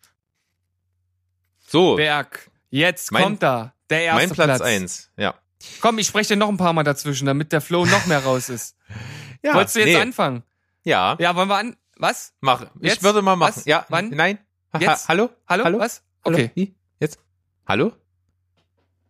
[1.67, 1.97] So.
[1.97, 5.35] Berg, jetzt mein, kommt da der erste Mein Platz eins, ja.
[5.81, 8.49] Komm, ich spreche dir noch ein paar Mal dazwischen, damit der Flow noch mehr raus
[8.49, 8.77] ist.
[9.43, 10.01] ja, Wolltest du jetzt nee.
[10.01, 10.43] anfangen?
[10.85, 11.17] Ja.
[11.19, 11.77] Ja, wollen wir an?
[11.97, 12.33] Was?
[12.41, 12.67] Mach.
[12.81, 12.97] Jetzt?
[12.97, 13.57] Ich würde mal machen.
[13.57, 13.65] Was?
[13.65, 13.87] Ja.
[13.89, 14.11] Wann?
[14.11, 14.39] Nein.
[14.79, 15.09] Jetzt?
[15.09, 15.31] Hallo?
[15.49, 15.65] Hallo?
[15.65, 15.79] Hallo?
[15.79, 16.03] Was?
[16.23, 16.51] Okay.
[16.57, 16.69] Hallo?
[17.01, 17.19] Jetzt?
[17.67, 17.93] Hallo?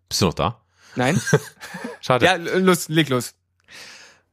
[0.08, 0.60] Bist du noch da?
[0.96, 1.20] Nein.
[2.00, 2.26] Schade.
[2.26, 3.34] Ja, los, leg los.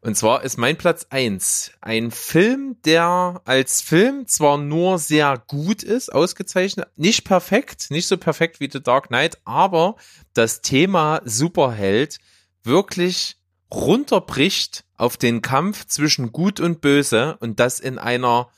[0.04, 5.84] Und zwar ist mein Platz eins ein Film, der als Film zwar nur sehr gut
[5.84, 9.95] ist, ausgezeichnet, nicht perfekt, nicht so perfekt wie The Dark Knight, aber
[10.34, 12.18] das Thema Superheld
[12.64, 13.38] wirklich
[13.72, 18.49] runterbricht auf den Kampf zwischen Gut und Böse und das in einer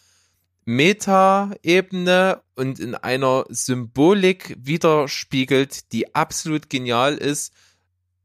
[0.65, 7.53] Meta-Ebene und in einer Symbolik widerspiegelt, die absolut genial ist.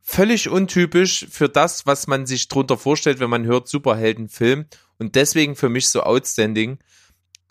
[0.03, 4.67] Völlig untypisch für das, was man sich drunter vorstellt, wenn man hört Superheldenfilm
[4.99, 6.79] und deswegen für mich so outstanding.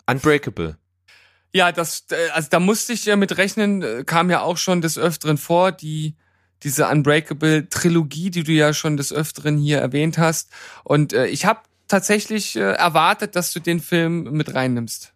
[0.06, 0.78] Unbreakable.
[1.52, 4.80] Ja, das, äh, also da musste ich ja mit rechnen, äh, kam ja auch schon
[4.80, 6.16] des Öfteren vor, die
[6.62, 10.50] diese Unbreakable-Trilogie, die du ja schon des Öfteren hier erwähnt hast.
[10.84, 15.12] Und äh, ich habe tatsächlich äh, erwartet, dass du den Film mit reinnimmst.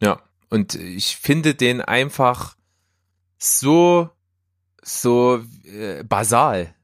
[0.00, 0.20] Ja,
[0.50, 2.56] und ich finde den einfach
[3.38, 4.10] so,
[4.82, 6.74] so äh, basal.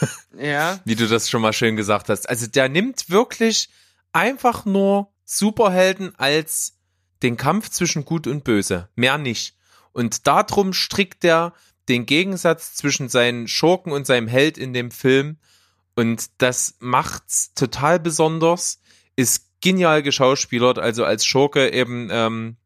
[0.38, 0.80] ja.
[0.84, 2.28] Wie du das schon mal schön gesagt hast.
[2.28, 3.68] Also der nimmt wirklich
[4.12, 6.74] einfach nur Superhelden als
[7.22, 8.88] den Kampf zwischen Gut und Böse.
[8.94, 9.56] Mehr nicht.
[9.92, 11.52] Und darum strickt er
[11.88, 15.38] den Gegensatz zwischen seinen Schurken und seinem Held in dem Film.
[15.94, 18.80] Und das macht's total besonders,
[19.16, 22.56] ist genial geschauspielert, also als Schurke eben ähm,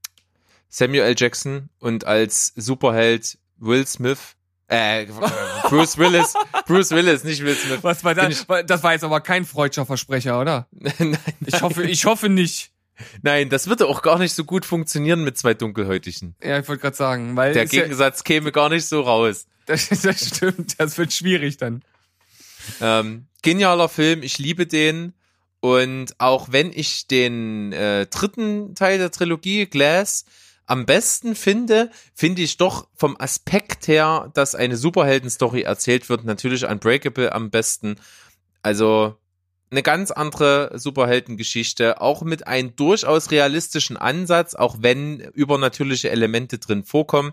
[0.68, 1.14] Samuel L.
[1.16, 4.36] Jackson und als Superheld Will Smith.
[4.68, 5.06] Äh,
[5.68, 6.34] Bruce Willis,
[6.66, 7.78] Bruce Willis, nicht Will Smith.
[7.82, 8.46] Was war das?
[8.66, 10.66] Das war jetzt aber kein freudscher Versprecher, oder?
[10.72, 12.71] nein, Ich hoffe, ich hoffe nicht.
[13.22, 16.34] Nein, das würde auch gar nicht so gut funktionieren mit zwei Dunkelhäutigen.
[16.42, 19.46] Ja, ich wollte gerade sagen, weil der Gegensatz ja, käme gar nicht so raus.
[19.66, 21.82] Das, das stimmt, das wird schwierig dann.
[22.80, 25.14] Ähm, genialer Film, ich liebe den.
[25.60, 30.24] Und auch wenn ich den äh, dritten Teil der Trilogie, Glass,
[30.66, 36.66] am besten finde, finde ich doch vom Aspekt her, dass eine Superhelden-Story erzählt wird, natürlich
[36.66, 37.96] Unbreakable am besten.
[38.62, 39.16] Also
[39.72, 46.84] eine ganz andere Superheldengeschichte, auch mit einem durchaus realistischen Ansatz, auch wenn übernatürliche Elemente drin
[46.84, 47.32] vorkommen.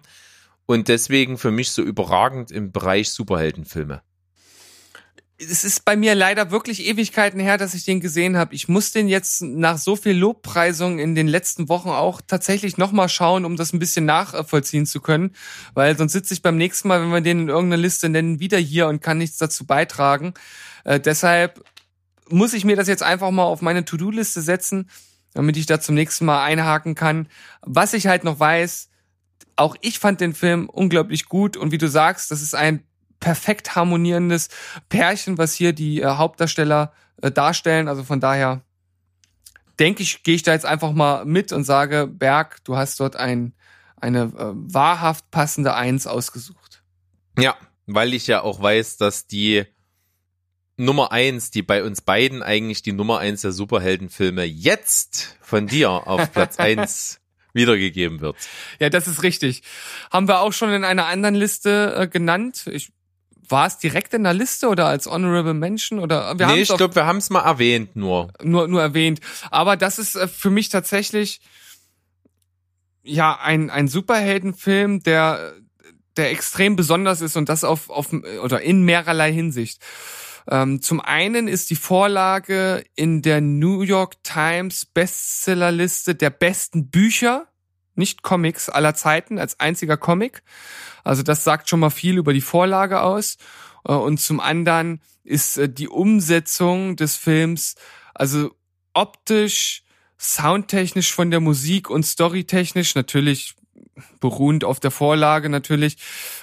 [0.66, 4.02] Und deswegen für mich so überragend im Bereich Superheldenfilme.
[5.42, 8.54] Es ist bei mir leider wirklich Ewigkeiten her, dass ich den gesehen habe.
[8.54, 13.08] Ich muss den jetzt nach so viel Lobpreisung in den letzten Wochen auch tatsächlich nochmal
[13.08, 15.32] schauen, um das ein bisschen nachvollziehen zu können.
[15.74, 18.58] Weil sonst sitze ich beim nächsten Mal, wenn wir den in irgendeiner Liste nennen, wieder
[18.58, 20.34] hier und kann nichts dazu beitragen.
[20.84, 21.64] Äh, deshalb
[22.30, 24.89] muss ich mir das jetzt einfach mal auf meine To-Do-Liste setzen,
[25.34, 27.27] damit ich da zum nächsten Mal einhaken kann.
[27.61, 28.89] Was ich halt noch weiß,
[29.55, 32.84] auch ich fand den Film unglaublich gut und wie du sagst, das ist ein
[33.19, 34.49] perfekt harmonierendes
[34.88, 37.88] Pärchen, was hier die äh, Hauptdarsteller äh, darstellen.
[37.88, 38.61] Also von daher
[39.80, 43.15] denke ich, gehe ich da jetzt einfach mal mit und sage, Berg, du hast dort
[43.15, 43.53] ein,
[43.97, 46.84] eine äh, wahrhaft passende Eins ausgesucht.
[47.38, 47.55] Ja,
[47.86, 49.65] weil ich ja auch weiß, dass die
[50.80, 55.89] Nummer eins, die bei uns beiden eigentlich die Nummer eins der Superheldenfilme jetzt von dir
[55.89, 57.19] auf Platz eins
[57.53, 58.36] wiedergegeben wird.
[58.80, 59.63] Ja, das ist richtig.
[60.11, 62.67] Haben wir auch schon in einer anderen Liste äh, genannt.
[62.71, 62.91] Ich
[63.47, 66.95] war es direkt in der Liste oder als Honorable Mention oder wir nee, ich glaube,
[66.95, 68.32] wir haben es mal erwähnt nur.
[68.43, 69.19] nur nur erwähnt.
[69.49, 71.41] Aber das ist äh, für mich tatsächlich
[73.03, 75.53] ja ein ein Superheldenfilm, der
[76.15, 78.13] der extrem besonders ist und das auf auf
[78.43, 79.82] oder in mehrerlei Hinsicht.
[80.48, 87.48] Ähm, zum einen ist die Vorlage in der New York Times Bestsellerliste der besten Bücher,
[87.96, 90.44] nicht Comics aller Zeiten, als einziger Comic.
[91.04, 93.38] Also das sagt schon mal viel über die Vorlage aus.
[93.86, 97.76] Äh, und zum anderen ist äh, die Umsetzung des Films,
[98.14, 98.52] also
[98.94, 99.84] optisch,
[100.18, 103.56] soundtechnisch von der Musik und storytechnisch natürlich
[104.20, 105.98] beruhend auf der Vorlage natürlich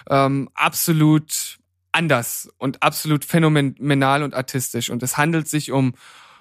[0.08, 1.58] ähm, absolut
[1.96, 4.90] anders und absolut phänomenal und artistisch.
[4.90, 5.94] Und es handelt sich um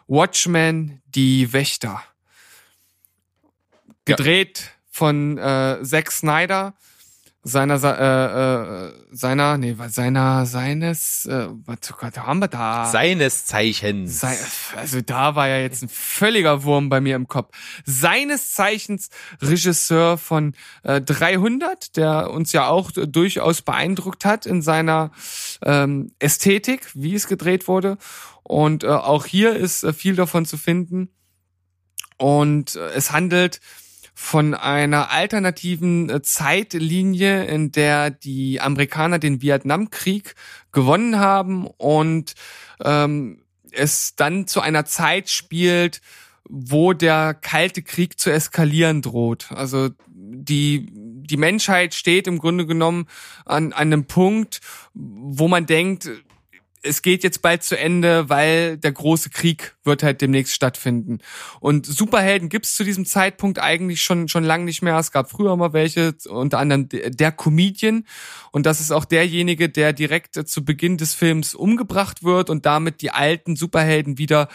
[0.08, 2.04] Watchmen, die Wächter.
[4.04, 4.70] Gedreht ja.
[4.92, 6.76] von äh, Zack Snyder
[7.48, 12.88] seiner äh, äh, seiner nee seiner seines äh, was Gott, haben wir da?
[12.88, 14.20] Seines Zeichens.
[14.20, 14.36] Sei,
[14.76, 17.56] also da war ja jetzt ein völliger Wurm bei mir im Kopf.
[17.86, 19.10] Seines Zeichens
[19.44, 25.12] Regisseur von äh, 300 der uns ja auch durchaus beeindruckt hat in seiner
[25.62, 28.00] ähm, Ästhetik wie es gedreht wurde.
[28.42, 31.10] Und äh, auch hier ist äh, viel davon zu finden.
[32.18, 33.60] Und äh, es handelt
[34.18, 40.36] von einer alternativen äh, Zeitlinie, in der die Amerikaner den Vietnamkrieg
[40.72, 42.34] gewonnen haben und
[42.84, 46.02] ähm, es dann zu einer Zeit spielt,
[46.48, 49.52] wo der Kalte Krieg zu eskalieren droht.
[49.52, 53.08] Also die, die Menschheit steht im Grunde genommen
[53.46, 54.62] an, an einem Punkt,
[54.94, 56.10] wo man denkt,
[56.84, 61.20] es geht jetzt bald zu Ende, weil der große Krieg wird halt demnächst stattfinden.
[61.60, 64.98] Und Superhelden gibt's zu diesem Zeitpunkt eigentlich schon schon lang nicht mehr.
[64.98, 68.06] Es gab früher mal welche, unter anderem der Comedian.
[68.52, 73.02] Und das ist auch derjenige, der direkt zu Beginn des Films umgebracht wird und damit
[73.02, 74.48] die alten Superhelden wieder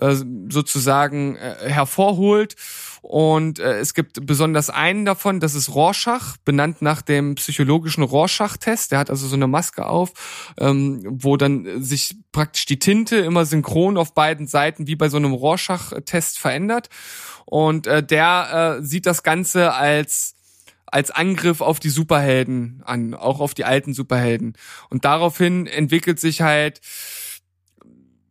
[0.00, 0.16] äh,
[0.48, 2.56] sozusagen äh, hervorholt.
[3.00, 8.92] Und äh, es gibt besonders einen davon, das ist Rorschach, benannt nach dem psychologischen Rorschach-Test.
[8.92, 10.12] Der hat also so eine Maske auf,
[10.58, 15.16] ähm, wo dann sich praktisch die Tinte immer synchron auf beiden Seiten wie bei so
[15.16, 16.88] einem Rorschach-Test verändert.
[17.44, 20.34] Und äh, der äh, sieht das Ganze als
[20.90, 24.54] als Angriff auf die Superhelden an, auch auf die alten Superhelden.
[24.88, 26.80] Und daraufhin entwickelt sich halt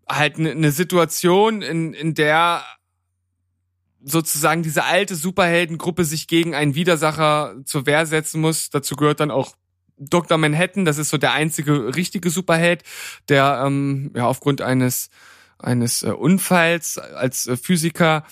[0.10, 2.64] halt eine ne Situation, in, in der
[4.04, 8.70] sozusagen diese alte Superheldengruppe sich gegen einen Widersacher zur Wehr setzen muss.
[8.70, 9.56] Dazu gehört dann auch
[9.98, 10.38] Dr.
[10.38, 12.84] Manhattan, das ist so der einzige richtige Superheld,
[13.30, 15.10] der ähm, ja aufgrund eines
[15.60, 18.24] eines äh, Unfalls als äh, Physiker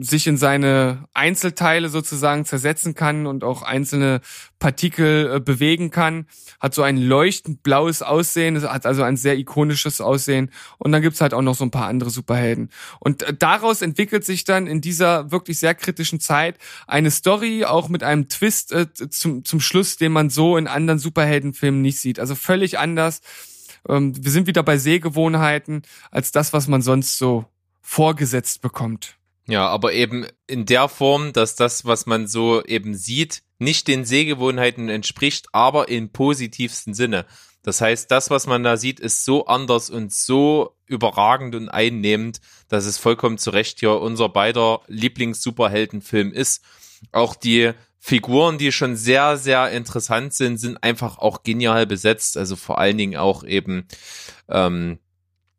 [0.00, 4.20] sich in seine Einzelteile sozusagen zersetzen kann und auch einzelne
[4.58, 6.26] Partikel äh, bewegen kann.
[6.60, 10.50] Hat so ein leuchtend blaues Aussehen, hat also ein sehr ikonisches Aussehen.
[10.78, 12.70] Und dann gibt's halt auch noch so ein paar andere Superhelden.
[12.98, 17.88] Und äh, daraus entwickelt sich dann in dieser wirklich sehr kritischen Zeit eine Story, auch
[17.88, 22.20] mit einem Twist äh, zum, zum Schluss, den man so in anderen Superheldenfilmen nicht sieht.
[22.20, 23.22] Also völlig anders.
[23.88, 27.44] Ähm, wir sind wieder bei Sehgewohnheiten als das, was man sonst so
[27.80, 29.16] vorgesetzt bekommt.
[29.46, 34.04] Ja, aber eben in der Form, dass das, was man so eben sieht, nicht den
[34.04, 37.26] Sehgewohnheiten entspricht, aber im positivsten Sinne.
[37.62, 42.40] Das heißt, das, was man da sieht, ist so anders und so überragend und einnehmend,
[42.68, 46.62] dass es vollkommen zu Recht hier unser beider Lieblings-Superheldenfilm ist.
[47.12, 47.72] Auch die
[48.02, 52.38] Figuren, die schon sehr, sehr interessant sind, sind einfach auch genial besetzt.
[52.38, 53.86] Also vor allen Dingen auch eben
[54.48, 54.98] ähm,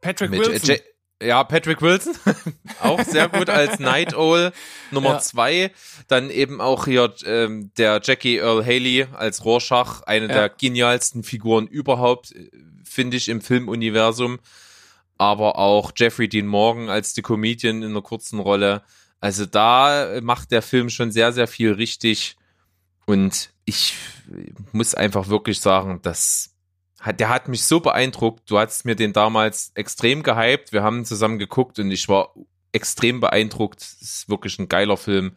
[0.02, 0.78] Patrick Wilson.
[1.22, 2.16] Ja, Patrick Wilson,
[2.82, 4.52] auch sehr gut als Night Owl
[4.90, 5.20] Nummer ja.
[5.20, 5.72] zwei.
[6.08, 10.34] Dann eben auch hier ähm, der Jackie Earl Haley als Rorschach, eine ja.
[10.34, 12.50] der genialsten Figuren überhaupt, äh,
[12.84, 14.40] finde ich, im Filmuniversum.
[15.20, 18.82] Aber auch Jeffrey Dean Morgan als The Comedian in einer kurzen Rolle.
[19.22, 22.36] Also da macht der Film schon sehr, sehr viel richtig.
[23.06, 23.94] Und ich
[24.74, 26.50] muss einfach wirklich sagen, dass
[27.18, 28.50] der hat mich so beeindruckt.
[28.50, 30.72] Du hast mir den damals extrem gehypt.
[30.74, 32.34] Wir haben zusammen geguckt und ich war
[32.74, 33.82] extrem beeindruckt.
[33.82, 35.34] Es ist wirklich ein geiler Film,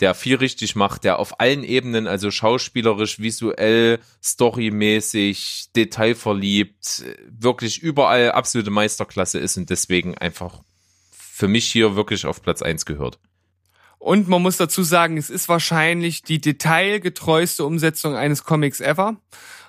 [0.00, 8.32] der viel richtig macht, der auf allen Ebenen, also schauspielerisch, visuell, storymäßig, detailverliebt, wirklich überall
[8.32, 10.62] absolute Meisterklasse ist und deswegen einfach
[11.34, 13.18] für mich hier wirklich auf Platz eins gehört.
[13.98, 19.16] Und man muss dazu sagen, es ist wahrscheinlich die detailgetreueste Umsetzung eines Comics ever.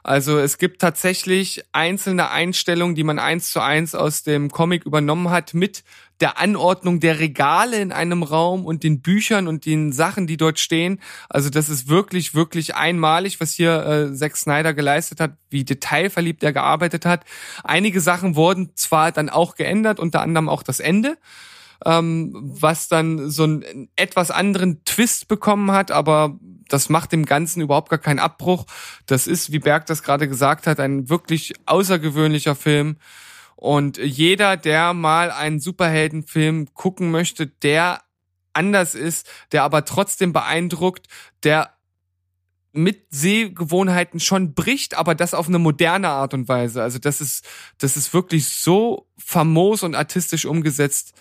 [0.03, 5.30] Also es gibt tatsächlich einzelne Einstellungen, die man eins zu eins aus dem Comic übernommen
[5.30, 5.86] hat mit
[6.20, 10.59] der Anordnung der Regale in einem Raum und den Büchern und den Sachen, die dort
[10.59, 10.99] stehen.
[11.30, 16.43] Also das ist wirklich, wirklich einmalig, was hier äh, Zack Snyder geleistet hat, wie detailverliebt
[16.43, 17.24] er gearbeitet hat.
[17.64, 21.18] Einige Sachen wurden zwar dann auch geändert, unter anderem auch das Ende
[21.86, 26.38] ähm, was dann so einen etwas anderen Twist bekommen hat, aber
[26.69, 28.65] das macht dem Ganzen überhaupt gar keinen Abbruch.
[29.05, 32.97] Das ist, wie Berg das gerade gesagt hat, ein wirklich außergewöhnlicher Film.
[33.55, 38.01] Und jeder, der mal einen Superheldenfilm gucken möchte, der
[38.53, 41.07] anders ist, der aber trotzdem beeindruckt,
[41.43, 41.73] der
[42.73, 46.81] mit Sehgewohnheiten schon bricht, aber das auf eine moderne Art und Weise.
[46.81, 47.45] Also das ist,
[47.77, 51.13] das ist wirklich so famos und artistisch umgesetzt.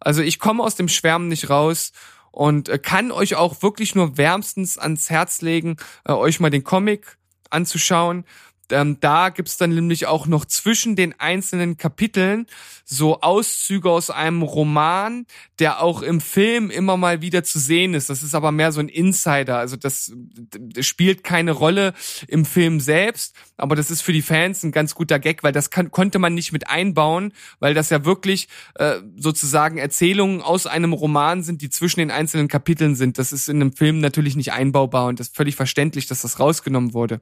[0.00, 1.92] Also ich komme aus dem Schwärmen nicht raus
[2.30, 6.64] und äh, kann euch auch wirklich nur wärmstens ans Herz legen, äh, euch mal den
[6.64, 7.18] Comic
[7.50, 8.24] anzuschauen.
[8.70, 12.46] Ähm, da gibt's dann nämlich auch noch zwischen den einzelnen Kapiteln
[12.88, 15.26] so Auszüge aus einem Roman,
[15.58, 18.10] der auch im Film immer mal wieder zu sehen ist.
[18.10, 19.58] Das ist aber mehr so ein Insider.
[19.58, 21.94] Also das, das spielt keine Rolle
[22.28, 25.70] im Film selbst, aber das ist für die Fans ein ganz guter Gag, weil das
[25.70, 30.92] kann, konnte man nicht mit einbauen, weil das ja wirklich äh, sozusagen Erzählungen aus einem
[30.92, 33.18] Roman sind, die zwischen den einzelnen Kapiteln sind.
[33.18, 36.38] Das ist in einem Film natürlich nicht einbaubar und das ist völlig verständlich, dass das
[36.38, 37.20] rausgenommen wurde.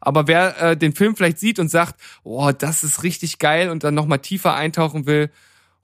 [0.00, 3.84] Aber wer äh, den Film vielleicht sieht und sagt, oh, das ist richtig geil und
[3.84, 5.30] dann nochmal tiefer eintauchen will,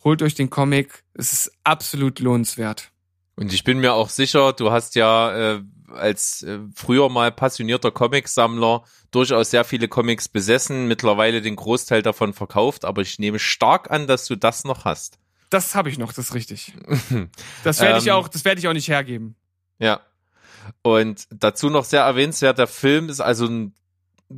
[0.03, 1.05] holt euch den Comic.
[1.15, 2.91] Es ist absolut lohnenswert.
[3.37, 7.91] Und ich bin mir auch sicher, du hast ja äh, als äh, früher mal passionierter
[7.91, 13.91] Comicsammler durchaus sehr viele Comics besessen, mittlerweile den Großteil davon verkauft, aber ich nehme stark
[13.91, 15.19] an, dass du das noch hast.
[15.51, 16.73] Das habe ich noch, das ist richtig.
[17.65, 19.37] Das werde ich Ähm, auch, das werde ich auch nicht hergeben.
[19.79, 20.01] Ja.
[20.83, 23.75] Und dazu noch sehr erwähnenswert, der Film ist also ein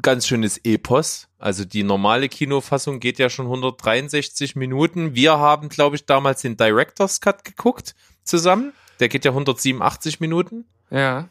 [0.03, 1.28] ganz schönes Epos.
[1.39, 5.14] Also die normale Kinofassung geht ja schon 163 Minuten.
[5.14, 8.72] Wir haben, glaube ich, damals den Director's Cut geguckt zusammen.
[9.01, 10.64] Der geht ja 187 Minuten.
[10.91, 11.28] Ja.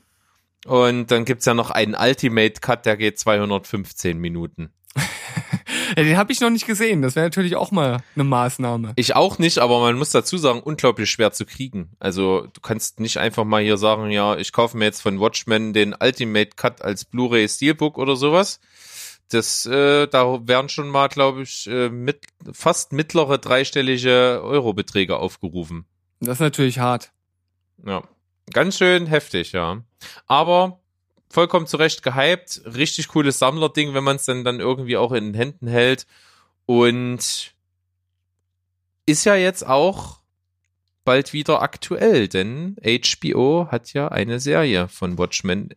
[0.65, 4.71] Und dann gibt's ja noch einen Ultimate Cut, der geht 215 Minuten.
[5.95, 7.01] ja den habe ich noch nicht gesehen.
[7.01, 8.93] Das wäre natürlich auch mal eine Maßnahme.
[8.95, 11.91] Ich auch nicht, aber man muss dazu sagen, unglaublich schwer zu kriegen.
[11.99, 15.73] Also du kannst nicht einfach mal hier sagen, ja, ich kaufe mir jetzt von Watchmen
[15.73, 18.59] den Ultimate Cut als Blu-ray Steelbook oder sowas.
[19.29, 22.21] Das, äh, da werden schon mal, glaube ich, äh, mit,
[22.51, 25.85] fast mittlere dreistellige Eurobeträge aufgerufen.
[26.19, 27.11] Das ist natürlich hart.
[27.85, 28.03] Ja,
[28.53, 29.81] ganz schön heftig, ja.
[30.27, 30.79] Aber
[31.29, 35.25] vollkommen zu Recht gehypt, richtig cooles Sammlerding, wenn man es dann dann irgendwie auch in
[35.25, 36.05] den Händen hält
[36.65, 37.53] und
[39.05, 40.19] ist ja jetzt auch
[41.03, 45.69] bald wieder aktuell, denn HBO hat ja eine Serie von Watchmen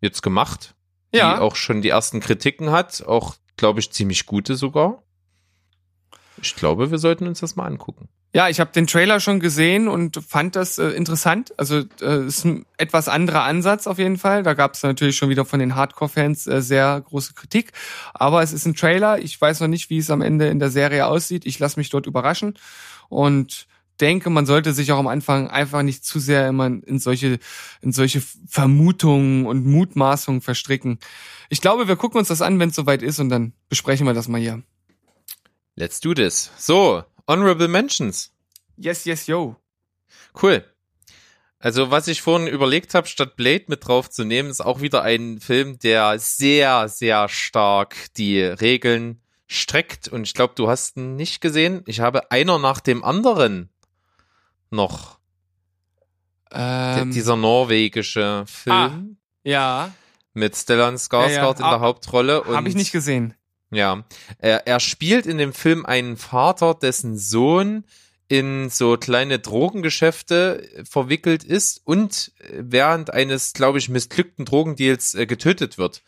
[0.00, 0.74] jetzt gemacht,
[1.12, 1.40] die Ja.
[1.40, 5.02] auch schon die ersten Kritiken hat, auch glaube ich ziemlich gute sogar.
[6.40, 8.08] Ich glaube, wir sollten uns das mal angucken.
[8.34, 11.54] Ja, ich habe den Trailer schon gesehen und fand das äh, interessant.
[11.56, 14.42] Also äh, ist ein etwas anderer Ansatz auf jeden Fall.
[14.42, 17.72] Da gab es natürlich schon wieder von den Hardcore-Fans äh, sehr große Kritik.
[18.12, 19.18] Aber es ist ein Trailer.
[19.18, 21.46] Ich weiß noch nicht, wie es am Ende in der Serie aussieht.
[21.46, 22.58] Ich lasse mich dort überraschen
[23.08, 23.66] und
[23.98, 27.38] denke, man sollte sich auch am Anfang einfach nicht zu sehr immer in solche,
[27.80, 30.98] in solche Vermutungen und Mutmaßungen verstricken.
[31.48, 34.14] Ich glaube, wir gucken uns das an, wenn es soweit ist und dann besprechen wir
[34.14, 34.62] das mal hier.
[35.76, 36.50] Let's do this.
[36.58, 38.32] So, Honorable Mentions.
[38.76, 39.56] Yes, yes, yo.
[40.40, 40.64] Cool.
[41.60, 45.78] Also, was ich vorhin überlegt habe, statt Blade mit draufzunehmen, ist auch wieder ein Film,
[45.80, 50.06] der sehr, sehr stark die Regeln streckt.
[50.08, 51.82] Und ich glaube, du hast ihn nicht gesehen.
[51.86, 53.70] Ich habe einer nach dem anderen
[54.70, 55.18] noch.
[56.52, 59.92] Ähm, dieser norwegische Film ja,
[60.32, 61.50] mit Stellan Skarsgård Ja, ja.
[61.50, 62.44] in der Ah, Hauptrolle.
[62.46, 63.34] Habe ich nicht gesehen.
[63.70, 64.04] Ja,
[64.38, 67.84] er, er spielt in dem Film einen Vater, dessen Sohn
[68.28, 75.78] in so kleine Drogengeschäfte verwickelt ist und während eines, glaube ich, missglückten Drogendeals äh, getötet
[75.78, 76.02] wird.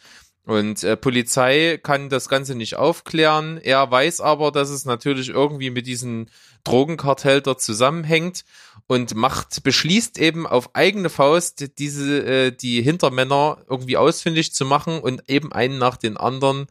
[0.44, 3.58] Und äh, Polizei kann das Ganze nicht aufklären.
[3.58, 6.26] Er weiß aber, dass es natürlich irgendwie mit diesem
[6.64, 8.44] Drogenkartell dort zusammenhängt
[8.86, 14.98] und macht, beschließt eben auf eigene Faust diese, äh, die Hintermänner irgendwie ausfindig zu machen
[14.98, 16.66] und eben einen nach den anderen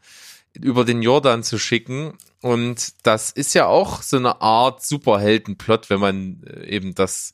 [0.53, 2.17] über den Jordan zu schicken.
[2.41, 7.33] Und das ist ja auch so eine Art Superheldenplot, wenn man äh, eben das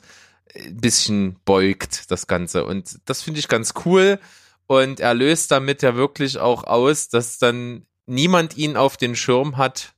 [0.55, 2.65] ein bisschen beugt, das Ganze.
[2.65, 4.19] Und das finde ich ganz cool.
[4.67, 9.57] Und er löst damit ja wirklich auch aus, dass dann niemand ihn auf den Schirm
[9.57, 9.93] hat.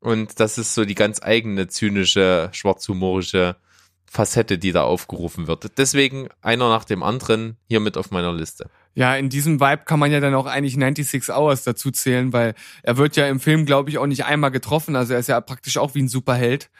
[0.00, 3.56] Und das ist so die ganz eigene zynische, schwarzhumorische
[4.04, 5.78] Facette, die da aufgerufen wird.
[5.78, 8.70] Deswegen einer nach dem anderen hier mit auf meiner Liste.
[8.94, 12.54] Ja, in diesem Vibe kann man ja dann auch eigentlich 96 Hours dazu zählen, weil
[12.82, 14.94] er wird ja im Film, glaube ich, auch nicht einmal getroffen.
[14.94, 16.70] Also er ist ja praktisch auch wie ein Superheld.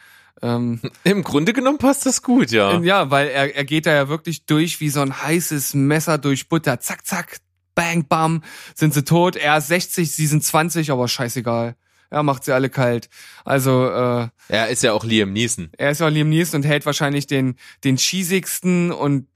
[0.41, 2.79] Ähm, Im Grunde genommen passt das gut, ja.
[2.79, 6.47] ja, weil er, er geht da ja wirklich durch wie so ein heißes Messer durch
[6.49, 6.79] Butter.
[6.79, 7.37] Zack, zack,
[7.73, 8.43] bang, bam,
[8.73, 9.35] sind sie tot.
[9.35, 11.75] Er ist 60, sie sind 20, aber scheißegal.
[12.09, 13.09] Er macht sie alle kalt.
[13.43, 15.69] Also äh, Er ist ja auch Liam Neeson.
[15.77, 19.27] er ist ja Liam Neeson und hält wahrscheinlich den, den cheesigsten und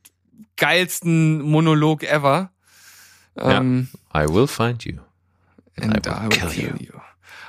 [0.56, 2.52] geilsten Monolog ever.
[3.42, 5.00] Ähm, I will find you.
[5.80, 6.88] And I will I will kill kill you.
[6.94, 7.00] you.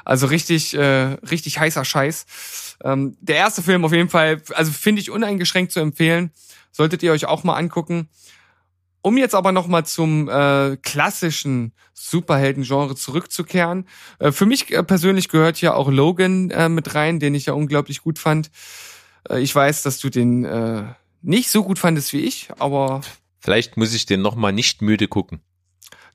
[0.04, 2.76] Also richtig, äh, richtig heißer Scheiß.
[2.84, 6.30] Ähm, der erste Film auf jeden Fall, also finde ich uneingeschränkt zu empfehlen.
[6.72, 8.08] Solltet ihr euch auch mal angucken.
[9.02, 13.86] Um jetzt aber nochmal zum äh, klassischen Superhelden-Genre zurückzukehren.
[14.18, 17.54] Äh, für mich äh, persönlich gehört ja auch Logan äh, mit rein, den ich ja
[17.54, 18.50] unglaublich gut fand.
[19.28, 20.84] Äh, ich weiß, dass du den äh,
[21.22, 23.00] nicht so gut fandest wie ich, aber
[23.40, 25.40] Vielleicht muss ich den nochmal nicht müde gucken.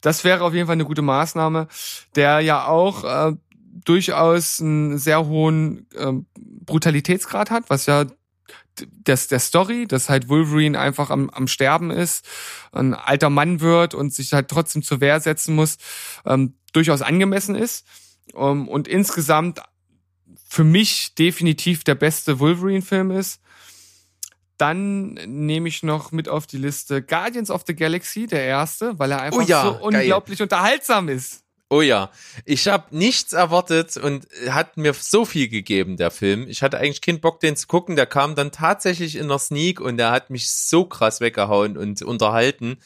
[0.05, 1.67] Das wäre auf jeden Fall eine gute Maßnahme,
[2.15, 3.35] der ja auch äh,
[3.83, 8.05] durchaus einen sehr hohen ähm, Brutalitätsgrad hat, was ja
[9.03, 12.23] das der Story, dass halt Wolverine einfach am, am Sterben ist,
[12.71, 15.77] ein alter Mann wird und sich halt trotzdem zur Wehr setzen muss,
[16.25, 17.87] ähm, durchaus angemessen ist.
[18.35, 19.61] Ähm, und insgesamt
[20.47, 23.41] für mich definitiv der beste Wolverine-Film ist.
[24.57, 29.11] Dann nehme ich noch mit auf die Liste Guardians of the Galaxy, der erste, weil
[29.11, 29.81] er einfach Oh ja, so geil.
[30.01, 31.41] unglaublich unterhaltsam ist.
[31.67, 32.11] Oh ja,
[32.45, 36.47] ich habe nichts erwartet und hat mir so viel gegeben, der Film.
[36.47, 37.95] Ich hatte eigentlich keinen Bock, den zu gucken.
[37.95, 42.01] Der kam dann tatsächlich in der Sneak und der hat mich so krass weggehauen und
[42.03, 42.77] unterhalten.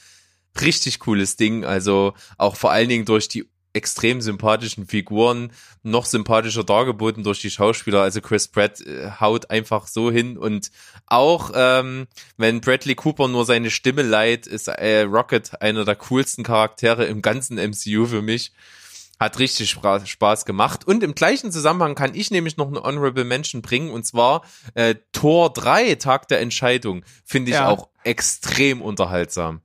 [0.61, 1.65] Richtig cooles Ding.
[1.65, 5.51] Also auch vor allen Dingen durch die extrem sympathischen Figuren,
[5.84, 8.01] noch sympathischer dargeboten durch die Schauspieler.
[8.01, 10.72] Also Chris Pratt äh, haut einfach so hin und
[11.05, 12.07] auch ähm,
[12.38, 17.22] wenn Bradley Cooper nur seine Stimme leiht, ist äh, Rocket einer der coolsten Charaktere im
[17.22, 18.51] ganzen MCU für mich.
[19.20, 20.88] Hat richtig Spaß gemacht.
[20.88, 23.89] Und im gleichen Zusammenhang kann ich nämlich noch eine Honorable Mention bringen.
[23.91, 24.43] Und zwar
[24.76, 27.03] äh, Tor 3, Tag der Entscheidung.
[27.26, 27.67] Finde ich Ja.
[27.67, 29.59] auch extrem unterhaltsam.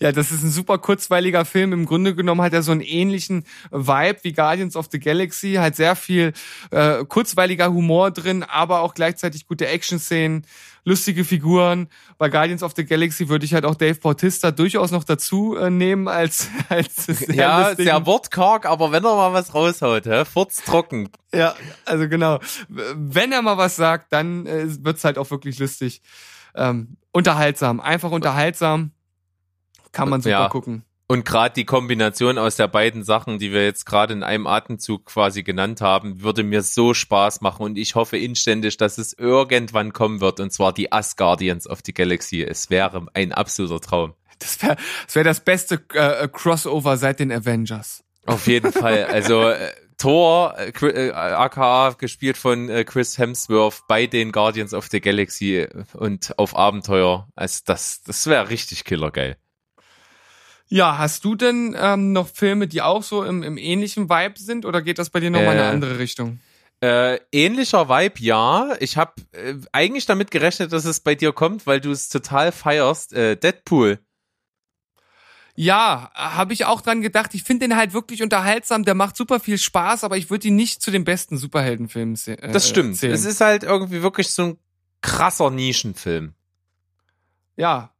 [0.00, 1.72] Ja, das ist ein super kurzweiliger Film.
[1.72, 5.54] Im Grunde genommen hat er so einen ähnlichen Vibe wie Guardians of the Galaxy.
[5.54, 6.32] Halt sehr viel
[6.70, 10.46] äh, kurzweiliger Humor drin, aber auch gleichzeitig gute Action-Szenen,
[10.84, 11.88] lustige Figuren.
[12.18, 15.70] Bei Guardians of the Galaxy würde ich halt auch Dave Bautista durchaus noch dazu äh,
[15.70, 20.24] nehmen als als sehr ja, lustigen- sehr wortkarg, aber wenn er mal was raushaut, hä?
[20.24, 21.08] furztrocken.
[21.34, 21.54] Ja,
[21.84, 22.40] also genau.
[22.68, 26.02] Wenn er mal was sagt, dann äh, wird's halt auch wirklich lustig.
[26.54, 28.90] Ähm, unterhaltsam, einfach unterhaltsam.
[29.92, 30.48] Kann man super Ja.
[30.48, 30.84] gucken.
[31.08, 35.04] Und gerade die Kombination aus der beiden Sachen, die wir jetzt gerade in einem Atemzug
[35.04, 39.92] quasi genannt haben, würde mir so Spaß machen und ich hoffe inständig, dass es irgendwann
[39.92, 42.42] kommen wird und zwar die Asgardians of the Galaxy.
[42.42, 44.14] Es wäre ein absoluter Traum.
[44.38, 44.76] Das wäre
[45.06, 48.02] das, wär das beste äh, Crossover seit den Avengers.
[48.24, 49.04] Auf jeden Fall.
[49.04, 54.72] Also äh, Thor, äh, Chri- äh, aka gespielt von äh, Chris Hemsworth bei den Guardians
[54.72, 57.28] of the Galaxy äh, und auf Abenteuer.
[57.36, 59.36] Also das, das wäre richtig killergeil.
[60.72, 64.64] Ja, hast du denn ähm, noch Filme, die auch so im, im ähnlichen Vibe sind
[64.64, 66.40] oder geht das bei dir nochmal in Äh, eine andere Richtung?
[66.80, 68.74] Äh, ähnlicher Vibe, ja.
[68.80, 72.52] Ich habe äh, eigentlich damit gerechnet, dass es bei dir kommt, weil du es total
[72.52, 73.12] feierst.
[73.12, 73.98] Äh, Deadpool.
[75.54, 77.34] Ja, habe ich auch dran gedacht.
[77.34, 78.86] Ich finde den halt wirklich unterhaltsam.
[78.86, 82.50] Der macht super viel Spaß, aber ich würde ihn nicht zu den besten Superheldenfilmen äh,
[82.50, 82.96] Das stimmt.
[82.96, 83.12] zählen.
[83.12, 84.58] Es ist halt irgendwie wirklich so ein
[85.02, 86.32] krasser Nischenfilm.
[87.56, 87.91] ja,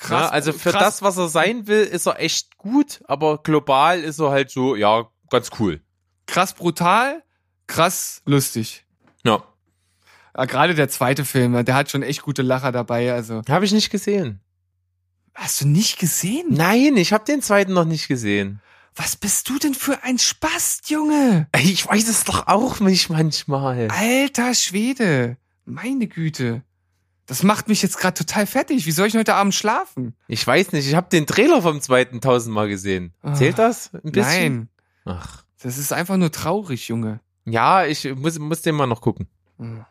[0.00, 0.22] krass.
[0.22, 4.00] ja, also für krass, das, was er sein will, ist er echt gut, aber global
[4.00, 5.80] ist er halt so, ja, ganz cool.
[6.26, 7.22] krass brutal,
[7.68, 8.84] krass lustig.
[9.24, 9.44] Ja.
[10.36, 13.12] Ja, Gerade der zweite Film, der hat schon echt gute Lacher dabei.
[13.12, 14.40] Also Habe ich nicht gesehen.
[15.34, 16.46] hast du nicht gesehen?
[16.50, 18.60] Nein, ich habe den zweiten noch nicht gesehen.
[18.96, 21.48] Was bist du denn für ein Spast, Junge?
[21.60, 23.88] Ich weiß es doch auch nicht manchmal.
[23.90, 26.62] Alter Schwede, meine Güte.
[27.30, 28.86] Das macht mich jetzt gerade total fertig.
[28.86, 30.16] Wie soll ich heute Abend schlafen?
[30.26, 33.14] Ich weiß nicht, ich habe den Trailer vom zweiten tausendmal gesehen.
[33.22, 33.94] Ah, Zählt das?
[33.94, 34.68] Ein bisschen?
[35.04, 35.44] Nein, Ach.
[35.62, 37.20] das ist einfach nur traurig, Junge.
[37.44, 39.28] Ja, ich muss, muss den mal noch gucken.
[39.58, 39.84] Hm.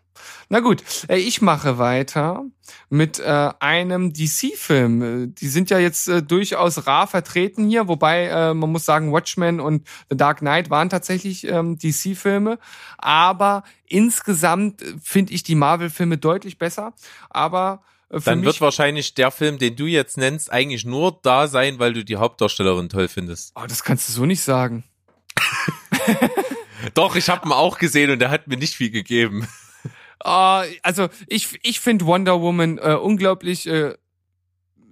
[0.49, 2.43] Na gut, äh, ich mache weiter
[2.89, 5.01] mit äh, einem DC-Film.
[5.01, 9.11] Äh, Die sind ja jetzt äh, durchaus rar vertreten hier, wobei äh, man muss sagen,
[9.11, 12.59] Watchmen und The Dark Knight waren tatsächlich ähm, DC-Filme.
[12.97, 16.93] Aber insgesamt äh, finde ich die Marvel-Filme deutlich besser.
[17.29, 21.77] Aber für Dann wird wahrscheinlich der Film, den du jetzt nennst, eigentlich nur da sein,
[21.77, 23.53] weil du die Hauptdarstellerin toll findest.
[23.55, 24.83] Oh, das kannst du so nicht sagen.
[26.95, 29.47] Doch, ich habe ihn auch gesehen und der hat mir nicht viel gegeben.
[30.23, 33.95] Ah, also ich, ich finde Wonder Woman äh, unglaublich, äh,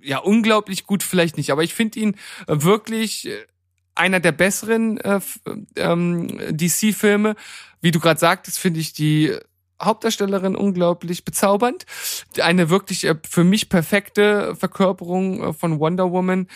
[0.02, 2.16] ja, unglaublich gut vielleicht nicht, aber ich finde ihn
[2.48, 3.46] äh, wirklich äh,
[3.96, 5.20] einer der besseren äh,
[5.76, 7.36] ähm, DC-Filme.
[7.82, 9.36] Wie du gerade sagtest, finde ich die
[9.82, 11.86] Hauptdarstellerin unglaublich bezaubernd.
[12.42, 16.48] Eine wirklich äh, für mich perfekte Verkörperung äh, von Wonder Woman.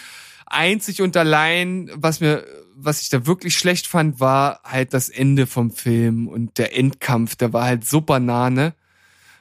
[0.45, 2.45] Einzig und allein, was mir,
[2.83, 7.35] was ich da wirklich schlecht fand, war halt das Ende vom Film und der Endkampf.
[7.35, 8.73] Der war halt so Banane.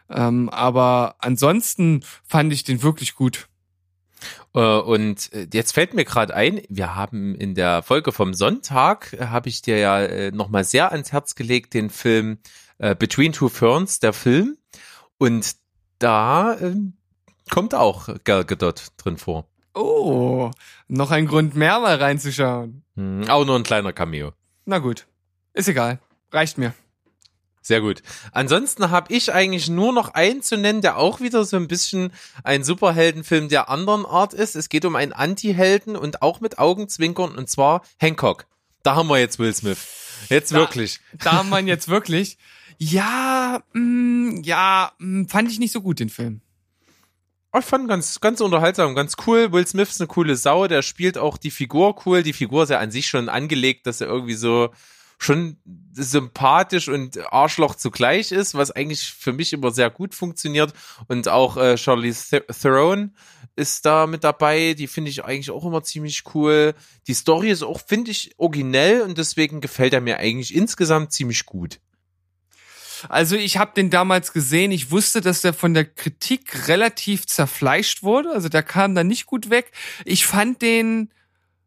[0.09, 3.49] Ähm, aber ansonsten fand ich den wirklich gut.
[4.55, 9.12] Äh, Und äh, jetzt fällt mir gerade ein, wir haben in der Folge vom Sonntag,
[9.12, 12.38] äh, habe ich dir ja nochmal sehr ans Herz gelegt, den Film
[12.78, 14.57] Between Two Ferns, der Film.
[15.18, 15.55] Und
[15.99, 16.95] da ähm,
[17.51, 19.50] kommt auch Gal Gadot drin vor.
[19.75, 20.51] Oh,
[20.89, 22.83] noch ein Grund mehr mal reinzuschauen.
[22.97, 24.33] Hm, auch nur ein kleiner Cameo.
[24.64, 25.07] Na gut,
[25.55, 25.99] ist egal.
[26.33, 26.75] Reicht mir.
[27.62, 28.03] Sehr gut.
[28.33, 32.11] Ansonsten habe ich eigentlich nur noch einen zu nennen, der auch wieder so ein bisschen
[32.43, 34.57] ein Superheldenfilm der anderen Art ist.
[34.57, 38.47] Es geht um einen Anti-Helden und auch mit Augenzwinkern und zwar Hancock.
[38.83, 39.79] Da haben wir jetzt Will Smith.
[40.31, 41.01] Jetzt Da- wirklich.
[41.23, 42.39] Da haben wir ihn jetzt wirklich.
[42.79, 46.41] Ja, mh, ja, mh, fand ich nicht so gut den Film.
[47.59, 49.53] Ich fand ganz, ganz unterhaltsam, ganz cool.
[49.53, 52.23] Will Smith ist eine coole Sau, der spielt auch die Figur cool.
[52.23, 54.71] Die Figur ist ja an sich schon angelegt, dass er irgendwie so
[55.19, 55.59] schon
[55.93, 60.73] sympathisch und Arschloch zugleich ist, was eigentlich für mich immer sehr gut funktioniert.
[61.09, 63.15] Und auch äh, Charlize Th Theron
[63.57, 64.75] ist da mit dabei.
[64.75, 66.75] Die finde ich eigentlich auch immer ziemlich cool.
[67.07, 71.45] Die Story ist auch, finde ich, originell und deswegen gefällt er mir eigentlich insgesamt ziemlich
[71.45, 71.81] gut.
[73.09, 74.73] Also ich habe den damals gesehen.
[74.73, 78.31] Ich wusste, dass der von der Kritik relativ zerfleischt wurde.
[78.31, 79.73] Also der kam da nicht gut weg.
[80.05, 81.11] Ich fand den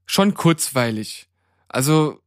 [0.06, 1.28] schon kurzweilig.
[1.68, 2.22] Also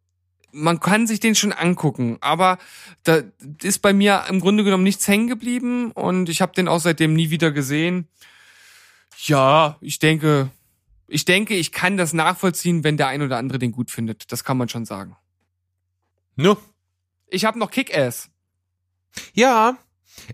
[0.52, 2.58] man kann sich den schon angucken, aber
[3.02, 3.22] da
[3.62, 7.12] ist bei mir im Grunde genommen nichts hängen geblieben und ich habe den auch seitdem
[7.12, 8.08] nie wieder gesehen.
[9.18, 10.50] Ja, ich denke,
[11.08, 14.32] ich denke, ich kann das nachvollziehen, wenn der ein oder andere den gut findet.
[14.32, 15.16] Das kann man schon sagen.
[16.36, 16.58] Nur,
[17.28, 18.30] Ich habe noch Kick-Ass.
[19.34, 19.76] Ja,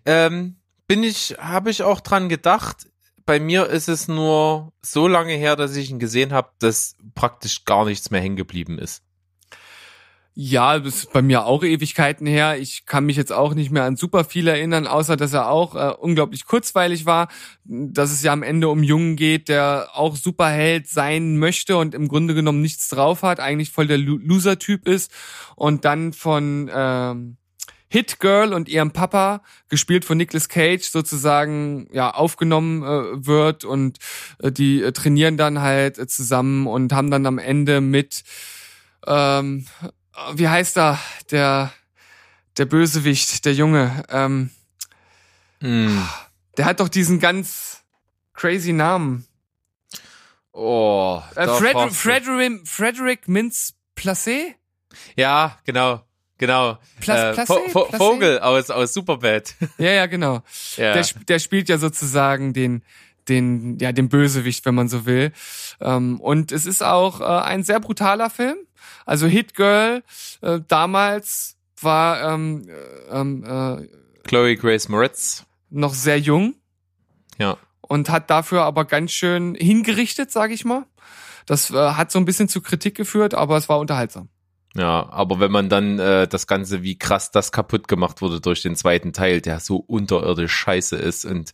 [0.05, 0.57] ähm,
[0.87, 2.89] bin ich, habe ich auch dran gedacht.
[3.25, 7.65] Bei mir ist es nur so lange her, dass ich ihn gesehen habe, dass praktisch
[7.65, 9.03] gar nichts mehr hängen geblieben ist.
[10.35, 12.59] Ja, das ist bei mir auch Ewigkeiten her.
[12.59, 15.75] Ich kann mich jetzt auch nicht mehr an super viel erinnern, außer dass er auch
[15.75, 17.29] äh, unglaublich kurzweilig war.
[17.65, 22.09] Dass es ja am Ende um Jungen geht, der auch Superheld sein möchte und im
[22.09, 25.13] Grunde genommen nichts drauf hat, eigentlich voll der Lo- Loser-Typ ist.
[25.55, 27.37] Und dann von ähm,
[27.93, 33.99] Hit Girl und ihrem Papa, gespielt von Nicolas Cage, sozusagen ja aufgenommen äh, wird und
[34.39, 38.25] äh, die äh, trainieren dann halt äh, zusammen und haben dann am Ende mit
[39.07, 39.67] ähm,
[40.35, 40.99] wie heißt er,
[41.31, 41.71] der
[42.57, 44.49] der Bösewicht, der Junge, ähm,
[45.61, 46.03] Hm.
[46.57, 47.83] der hat doch diesen ganz
[48.33, 49.27] crazy Namen.
[50.53, 51.93] Oh, Äh, da Fred.
[51.93, 54.55] Frederick, Frederick Mintz Placé?
[55.17, 56.03] Ja, genau,
[56.43, 56.79] genau.
[57.01, 57.47] Pla äh?
[57.47, 57.85] Vo Vo?
[57.97, 59.55] Vogel aus aus Superbad.
[59.79, 60.43] Ja, ja, genau.
[60.77, 60.93] ja.
[60.95, 62.83] Der, der spielt ja sozusagen den,
[63.29, 65.33] den, ja, den Bösewicht, wenn man so will.
[65.81, 68.57] Ähm, und es ist auch äh, ein sehr brutaler Film.
[69.07, 70.03] Also Hit Girl
[70.41, 73.89] äh, damals war ähm, äh, ähm, äh,
[74.29, 75.45] Chloe Grace Moretz.
[75.71, 76.55] noch sehr jung
[77.39, 77.57] Ja.
[77.81, 80.87] und hat dafür aber ganz schön hingerichtet, sage ich mal.
[81.47, 84.29] Das äh, hat so ein bisschen zu Kritik geführt, aber es war unterhaltsam.
[84.75, 88.63] Ja, aber wenn man dann äh, das Ganze, wie krass das kaputt gemacht wurde durch
[88.63, 91.53] den zweiten Teil, der so unterirdisch scheiße ist und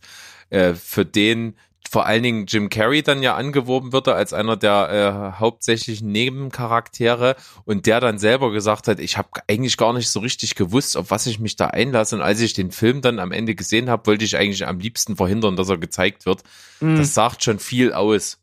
[0.49, 1.55] äh, für den
[1.89, 7.35] vor allen Dingen Jim Carrey dann ja angeworben wird als einer der äh, hauptsächlichen Nebencharaktere
[7.65, 11.09] und der dann selber gesagt hat, ich habe eigentlich gar nicht so richtig gewusst, auf
[11.09, 14.05] was ich mich da einlasse und als ich den Film dann am Ende gesehen habe,
[14.05, 16.43] wollte ich eigentlich am liebsten verhindern, dass er gezeigt wird.
[16.79, 16.97] Mhm.
[16.97, 18.37] Das sagt schon viel aus.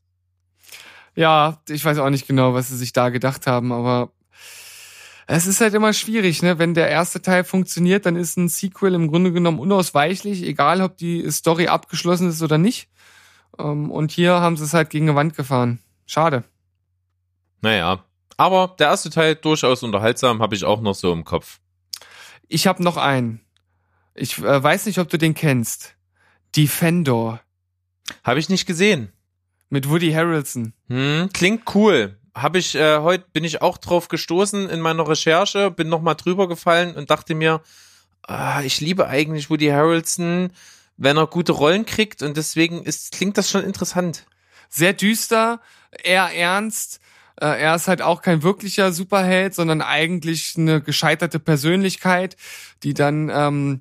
[1.15, 4.11] Ja, ich weiß auch nicht genau, was sie sich da gedacht haben, aber
[5.27, 6.59] es ist halt immer schwierig, ne?
[6.59, 10.97] Wenn der erste Teil funktioniert, dann ist ein Sequel im Grunde genommen unausweichlich, egal ob
[10.97, 12.89] die Story abgeschlossen ist oder nicht.
[13.59, 15.81] Ähm, Und hier haben sie es halt gegen eine Wand gefahren.
[16.07, 16.45] Schade.
[17.61, 18.05] Naja,
[18.37, 21.59] aber der erste Teil durchaus unterhaltsam, habe ich auch noch so im Kopf.
[22.49, 23.41] Ich habe noch einen.
[24.15, 25.97] Ich äh, weiß nicht, ob du den kennst.
[26.55, 27.41] Defendor
[28.23, 29.13] Habe ich nicht gesehen.
[29.69, 30.73] mit Woody Harrelson.
[30.89, 32.16] Hm, klingt cool.
[32.37, 36.15] Habe ich äh, heute bin ich auch drauf gestoßen in meiner Recherche, bin noch mal
[36.15, 37.63] drüber gefallen und dachte mir,
[38.25, 40.53] ah, ich liebe eigentlich Woody Harrelson,
[40.99, 44.27] wenn er gute Rollen kriegt und deswegen ist klingt das schon interessant.
[44.69, 45.63] Sehr düster,
[46.05, 47.01] eher ernst.
[47.41, 52.37] Äh, Er ist halt auch kein wirklicher Superheld, sondern eigentlich eine gescheiterte Persönlichkeit,
[52.83, 53.81] die dann ähm,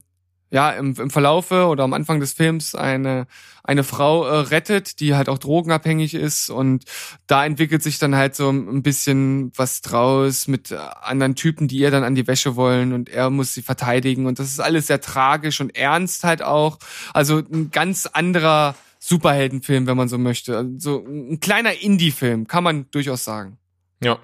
[0.55, 3.27] ja im, im Verlaufe oder am Anfang des Films eine
[3.61, 6.85] eine Frau äh, rettet, die halt auch drogenabhängig ist und
[7.27, 11.77] da entwickelt sich dann halt so ein bisschen was draus mit äh, anderen Typen, die
[11.77, 14.87] ihr dann an die Wäsche wollen und er muss sie verteidigen und das ist alles
[14.87, 16.77] sehr tragisch und ernst halt auch.
[17.13, 20.57] Also ein ganz anderer Superheldenfilm, wenn man so möchte.
[20.57, 23.57] Also ein kleiner Indie-Film, kann man durchaus sagen.
[24.01, 24.19] Ja.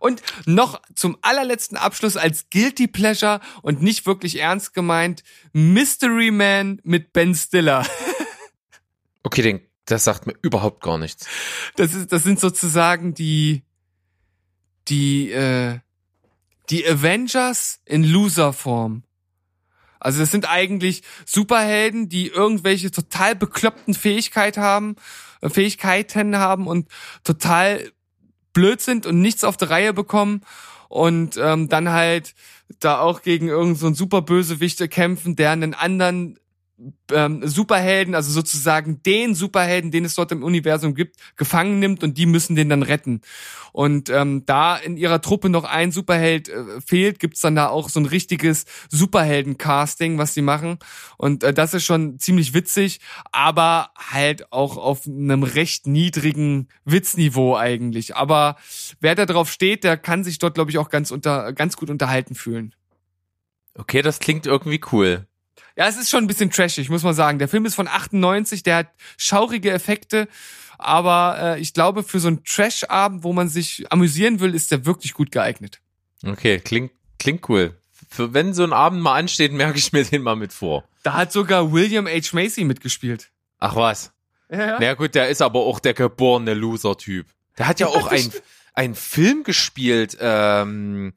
[0.00, 5.22] Und noch zum allerletzten Abschluss als Guilty Pleasure und nicht wirklich ernst gemeint,
[5.52, 7.86] Mystery Man mit Ben Stiller.
[9.24, 11.26] Okay, den, das sagt mir überhaupt gar nichts.
[11.76, 13.62] Das ist, das sind sozusagen die,
[14.88, 15.80] die, äh,
[16.70, 19.02] die Avengers in Loser-Form.
[20.00, 24.96] Also das sind eigentlich Superhelden, die irgendwelche total bekloppten Fähigkeit haben,
[25.40, 26.88] äh, Fähigkeiten haben und
[27.24, 27.92] total
[28.52, 30.42] blöd sind und nichts auf der Reihe bekommen
[30.88, 32.34] und ähm, dann halt
[32.80, 36.38] da auch gegen irgendeinen so Superbösewichte kämpfen, der einen anderen
[37.12, 42.18] ähm, Superhelden, also sozusagen den Superhelden, den es dort im Universum gibt, gefangen nimmt und
[42.18, 43.20] die müssen den dann retten.
[43.72, 47.88] Und ähm, da in ihrer Truppe noch ein Superheld äh, fehlt, gibt's dann da auch
[47.88, 50.78] so ein richtiges Superhelden-Casting, was sie machen.
[51.16, 53.00] Und äh, das ist schon ziemlich witzig,
[53.32, 58.16] aber halt auch auf einem recht niedrigen Witzniveau eigentlich.
[58.16, 58.56] Aber
[59.00, 61.90] wer da drauf steht, der kann sich dort, glaube ich, auch ganz unter ganz gut
[61.90, 62.74] unterhalten fühlen.
[63.74, 65.27] Okay, das klingt irgendwie cool.
[65.78, 67.38] Ja, es ist schon ein bisschen trashig, muss man sagen.
[67.38, 70.26] Der Film ist von 98, der hat schaurige Effekte,
[70.76, 74.86] aber äh, ich glaube, für so einen Trash-Abend, wo man sich amüsieren will, ist der
[74.86, 75.80] wirklich gut geeignet.
[76.26, 77.76] Okay, klingt, klingt cool.
[78.10, 80.82] Für wenn so ein Abend mal ansteht, merke ich mir den mal mit vor.
[81.04, 82.30] Da hat sogar William H.
[82.32, 83.30] Macy mitgespielt.
[83.60, 84.10] Ach was.
[84.50, 84.78] Ja, ja.
[84.80, 87.26] Na gut, der ist aber auch der geborene Loser-Typ.
[87.56, 88.32] Der hat ja auch ein,
[88.74, 91.12] ein Film gespielt, ähm,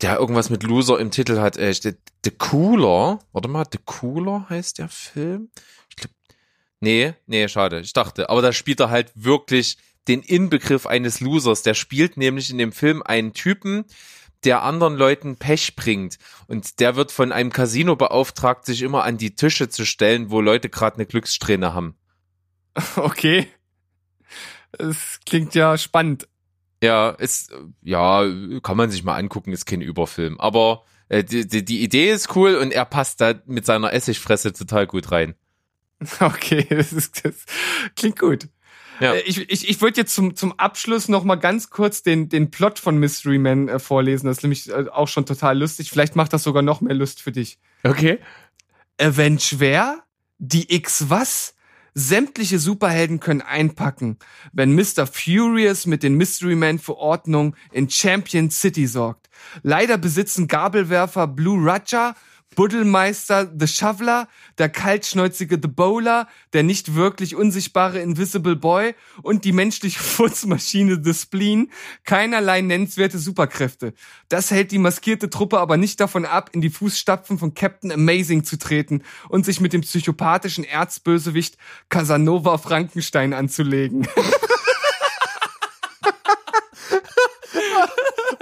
[0.00, 1.56] der irgendwas mit Loser im Titel hat.
[1.56, 1.94] Äh, The,
[2.24, 3.18] The Cooler.
[3.32, 5.50] Warte mal, The Cooler heißt der Film?
[5.90, 6.12] Ich glaub,
[6.80, 7.80] nee, nee, schade.
[7.80, 11.62] Ich dachte, aber da spielt er halt wirklich den Inbegriff eines Losers.
[11.62, 13.84] Der spielt nämlich in dem Film einen Typen,
[14.44, 16.18] der anderen Leuten Pech bringt.
[16.46, 20.40] Und der wird von einem Casino beauftragt, sich immer an die Tische zu stellen, wo
[20.40, 21.96] Leute gerade eine Glückssträhne haben.
[22.96, 23.48] Okay.
[24.72, 26.28] Es klingt ja spannend.
[26.82, 27.52] Ja, ist,
[27.82, 28.24] ja,
[28.62, 30.38] kann man sich mal angucken, ist kein Überfilm.
[30.38, 34.52] Aber äh, die, die, die Idee ist cool und er passt da mit seiner Essigfresse
[34.52, 35.34] total gut rein.
[36.20, 37.44] Okay, das, ist, das
[37.96, 38.48] klingt gut.
[39.00, 39.14] Ja.
[39.14, 42.50] Äh, Ich, ich, ich würde jetzt zum, zum Abschluss noch mal ganz kurz den, den
[42.50, 44.26] Plot von Mystery Man äh, vorlesen.
[44.26, 45.90] Das ist nämlich äh, auch schon total lustig.
[45.90, 47.58] Vielleicht macht das sogar noch mehr Lust für dich.
[47.82, 48.18] Okay.
[49.00, 50.04] Avenge wer?
[50.38, 51.54] Die X was?
[51.94, 54.18] Sämtliche Superhelden können einpacken,
[54.52, 55.06] wenn Mr.
[55.06, 59.28] Furious mit den Mystery Man für Ordnung in Champion City sorgt.
[59.62, 62.14] Leider besitzen Gabelwerfer Blue Raja,
[62.58, 64.26] Buddelmeister The Shoveler,
[64.58, 71.14] der kaltschnäuzige The Bowler, der nicht wirklich unsichtbare Invisible Boy und die menschliche Furzmaschine The
[71.14, 71.70] Spleen
[72.02, 73.94] keinerlei nennenswerte Superkräfte.
[74.28, 78.42] Das hält die maskierte Truppe aber nicht davon ab, in die Fußstapfen von Captain Amazing
[78.42, 81.58] zu treten und sich mit dem psychopathischen Erzbösewicht
[81.90, 84.08] Casanova Frankenstein anzulegen.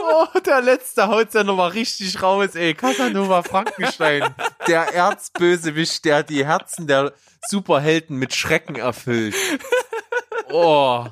[0.09, 2.75] Oh, der letzte haut's ja nochmal richtig raus, ey.
[2.75, 4.35] Casanova Frankenstein.
[4.67, 7.13] Der Erzbösewicht, der die Herzen der
[7.49, 9.35] Superhelden mit Schrecken erfüllt.
[10.51, 11.07] Oh.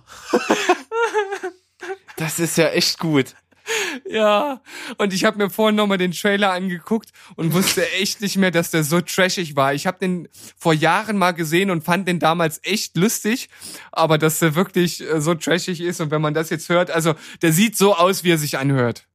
[2.16, 3.34] Das ist ja echt gut.
[4.08, 4.60] Ja,
[4.98, 8.70] und ich habe mir vorhin nochmal den Trailer angeguckt und wusste echt nicht mehr, dass
[8.70, 9.72] der so trashig war.
[9.72, 13.48] Ich habe den vor Jahren mal gesehen und fand den damals echt lustig,
[13.92, 17.14] aber dass der wirklich äh, so trashig ist und wenn man das jetzt hört, also
[17.42, 19.06] der sieht so aus, wie er sich anhört.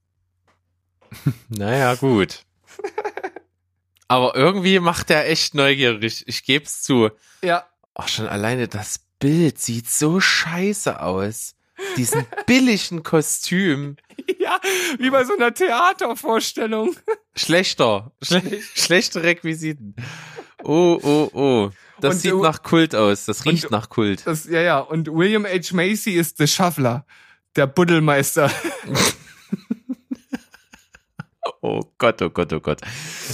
[1.49, 2.43] Naja, gut.
[4.07, 6.23] Aber irgendwie macht er echt neugierig.
[6.27, 7.09] Ich geb's zu.
[7.43, 7.65] Ja.
[7.93, 11.55] Ach, schon alleine das Bild sieht so scheiße aus.
[11.97, 13.97] Diesen billigen Kostüm.
[14.49, 14.59] Ja,
[14.99, 16.95] wie bei so einer Theatervorstellung.
[17.35, 18.11] Schlechter.
[18.21, 18.41] Schle
[18.75, 19.95] schlechte Requisiten.
[20.63, 21.69] Oh, oh, oh.
[22.01, 23.25] Das Und sieht nach Kult aus.
[23.25, 24.25] Das riecht und- nach Kult.
[24.25, 24.79] Das, ja, ja.
[24.79, 25.73] Und William H.
[25.73, 27.05] Macy ist The Shuffler,
[27.55, 28.51] der Buddelmeister.
[31.61, 32.79] Oh Gott, oh Gott, oh Gott.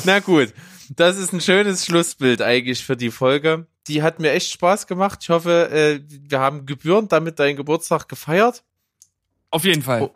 [0.03, 0.53] Na gut.
[0.89, 3.67] Das ist ein schönes Schlussbild eigentlich für die Folge.
[3.87, 5.19] Die hat mir echt Spaß gemacht.
[5.21, 8.63] Ich hoffe, äh, wir haben gebührend damit deinen Geburtstag gefeiert.
[9.51, 10.03] Auf jeden Fall.
[10.03, 10.15] Oh.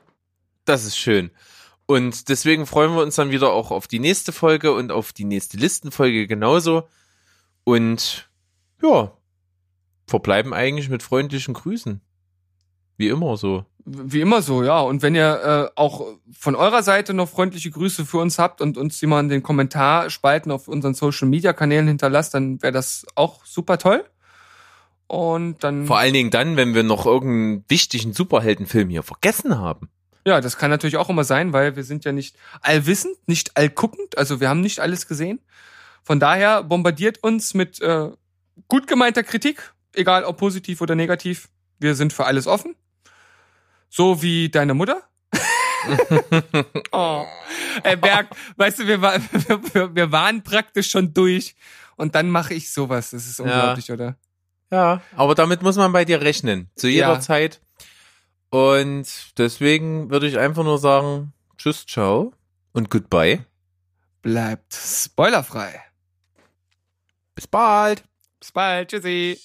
[0.69, 1.31] Das ist schön.
[1.87, 5.25] Und deswegen freuen wir uns dann wieder auch auf die nächste Folge und auf die
[5.25, 6.87] nächste Listenfolge genauso.
[7.63, 8.29] Und
[8.79, 9.11] ja,
[10.05, 12.01] verbleiben eigentlich mit freundlichen Grüßen.
[12.97, 13.65] Wie immer so.
[13.83, 14.79] Wie immer so, ja.
[14.81, 16.05] Und wenn ihr äh, auch
[16.37, 20.67] von eurer Seite noch freundliche Grüße für uns habt und uns in den Kommentarspalten auf
[20.67, 24.05] unseren Social Media Kanälen hinterlasst, dann wäre das auch super toll.
[25.07, 25.87] Und dann.
[25.87, 29.89] Vor allen Dingen dann, wenn wir noch irgendeinen wichtigen Superheldenfilm hier vergessen haben.
[30.30, 34.15] Ja, das kann natürlich auch immer sein, weil wir sind ja nicht allwissend, nicht allguckend,
[34.15, 35.39] also wir haben nicht alles gesehen.
[36.03, 38.11] Von daher bombardiert uns mit äh,
[38.68, 41.49] gut gemeinter Kritik, egal ob positiv oder negativ.
[41.80, 42.76] Wir sind für alles offen.
[43.89, 45.01] So wie deine Mutter.
[46.91, 47.26] oh.
[47.81, 48.27] Ey, Berg,
[48.57, 49.15] weißt du, wir, war,
[49.73, 51.56] wir, wir waren praktisch schon durch
[51.95, 53.10] und dann mache ich sowas.
[53.10, 54.15] Das ist unglaublich, oder?
[54.72, 56.69] Ja, aber damit muss man bei dir rechnen.
[56.76, 57.19] Zu jeder Ja.
[57.19, 57.61] Zeit.
[58.49, 62.34] Und deswegen würde ich einfach nur sagen, tschüss, ciao
[62.73, 63.45] und goodbye.
[64.21, 65.81] Bleibt spoilerfrei.
[67.35, 68.03] Bis bald.
[68.39, 68.89] Bis bald.
[68.89, 69.39] Tschüssi.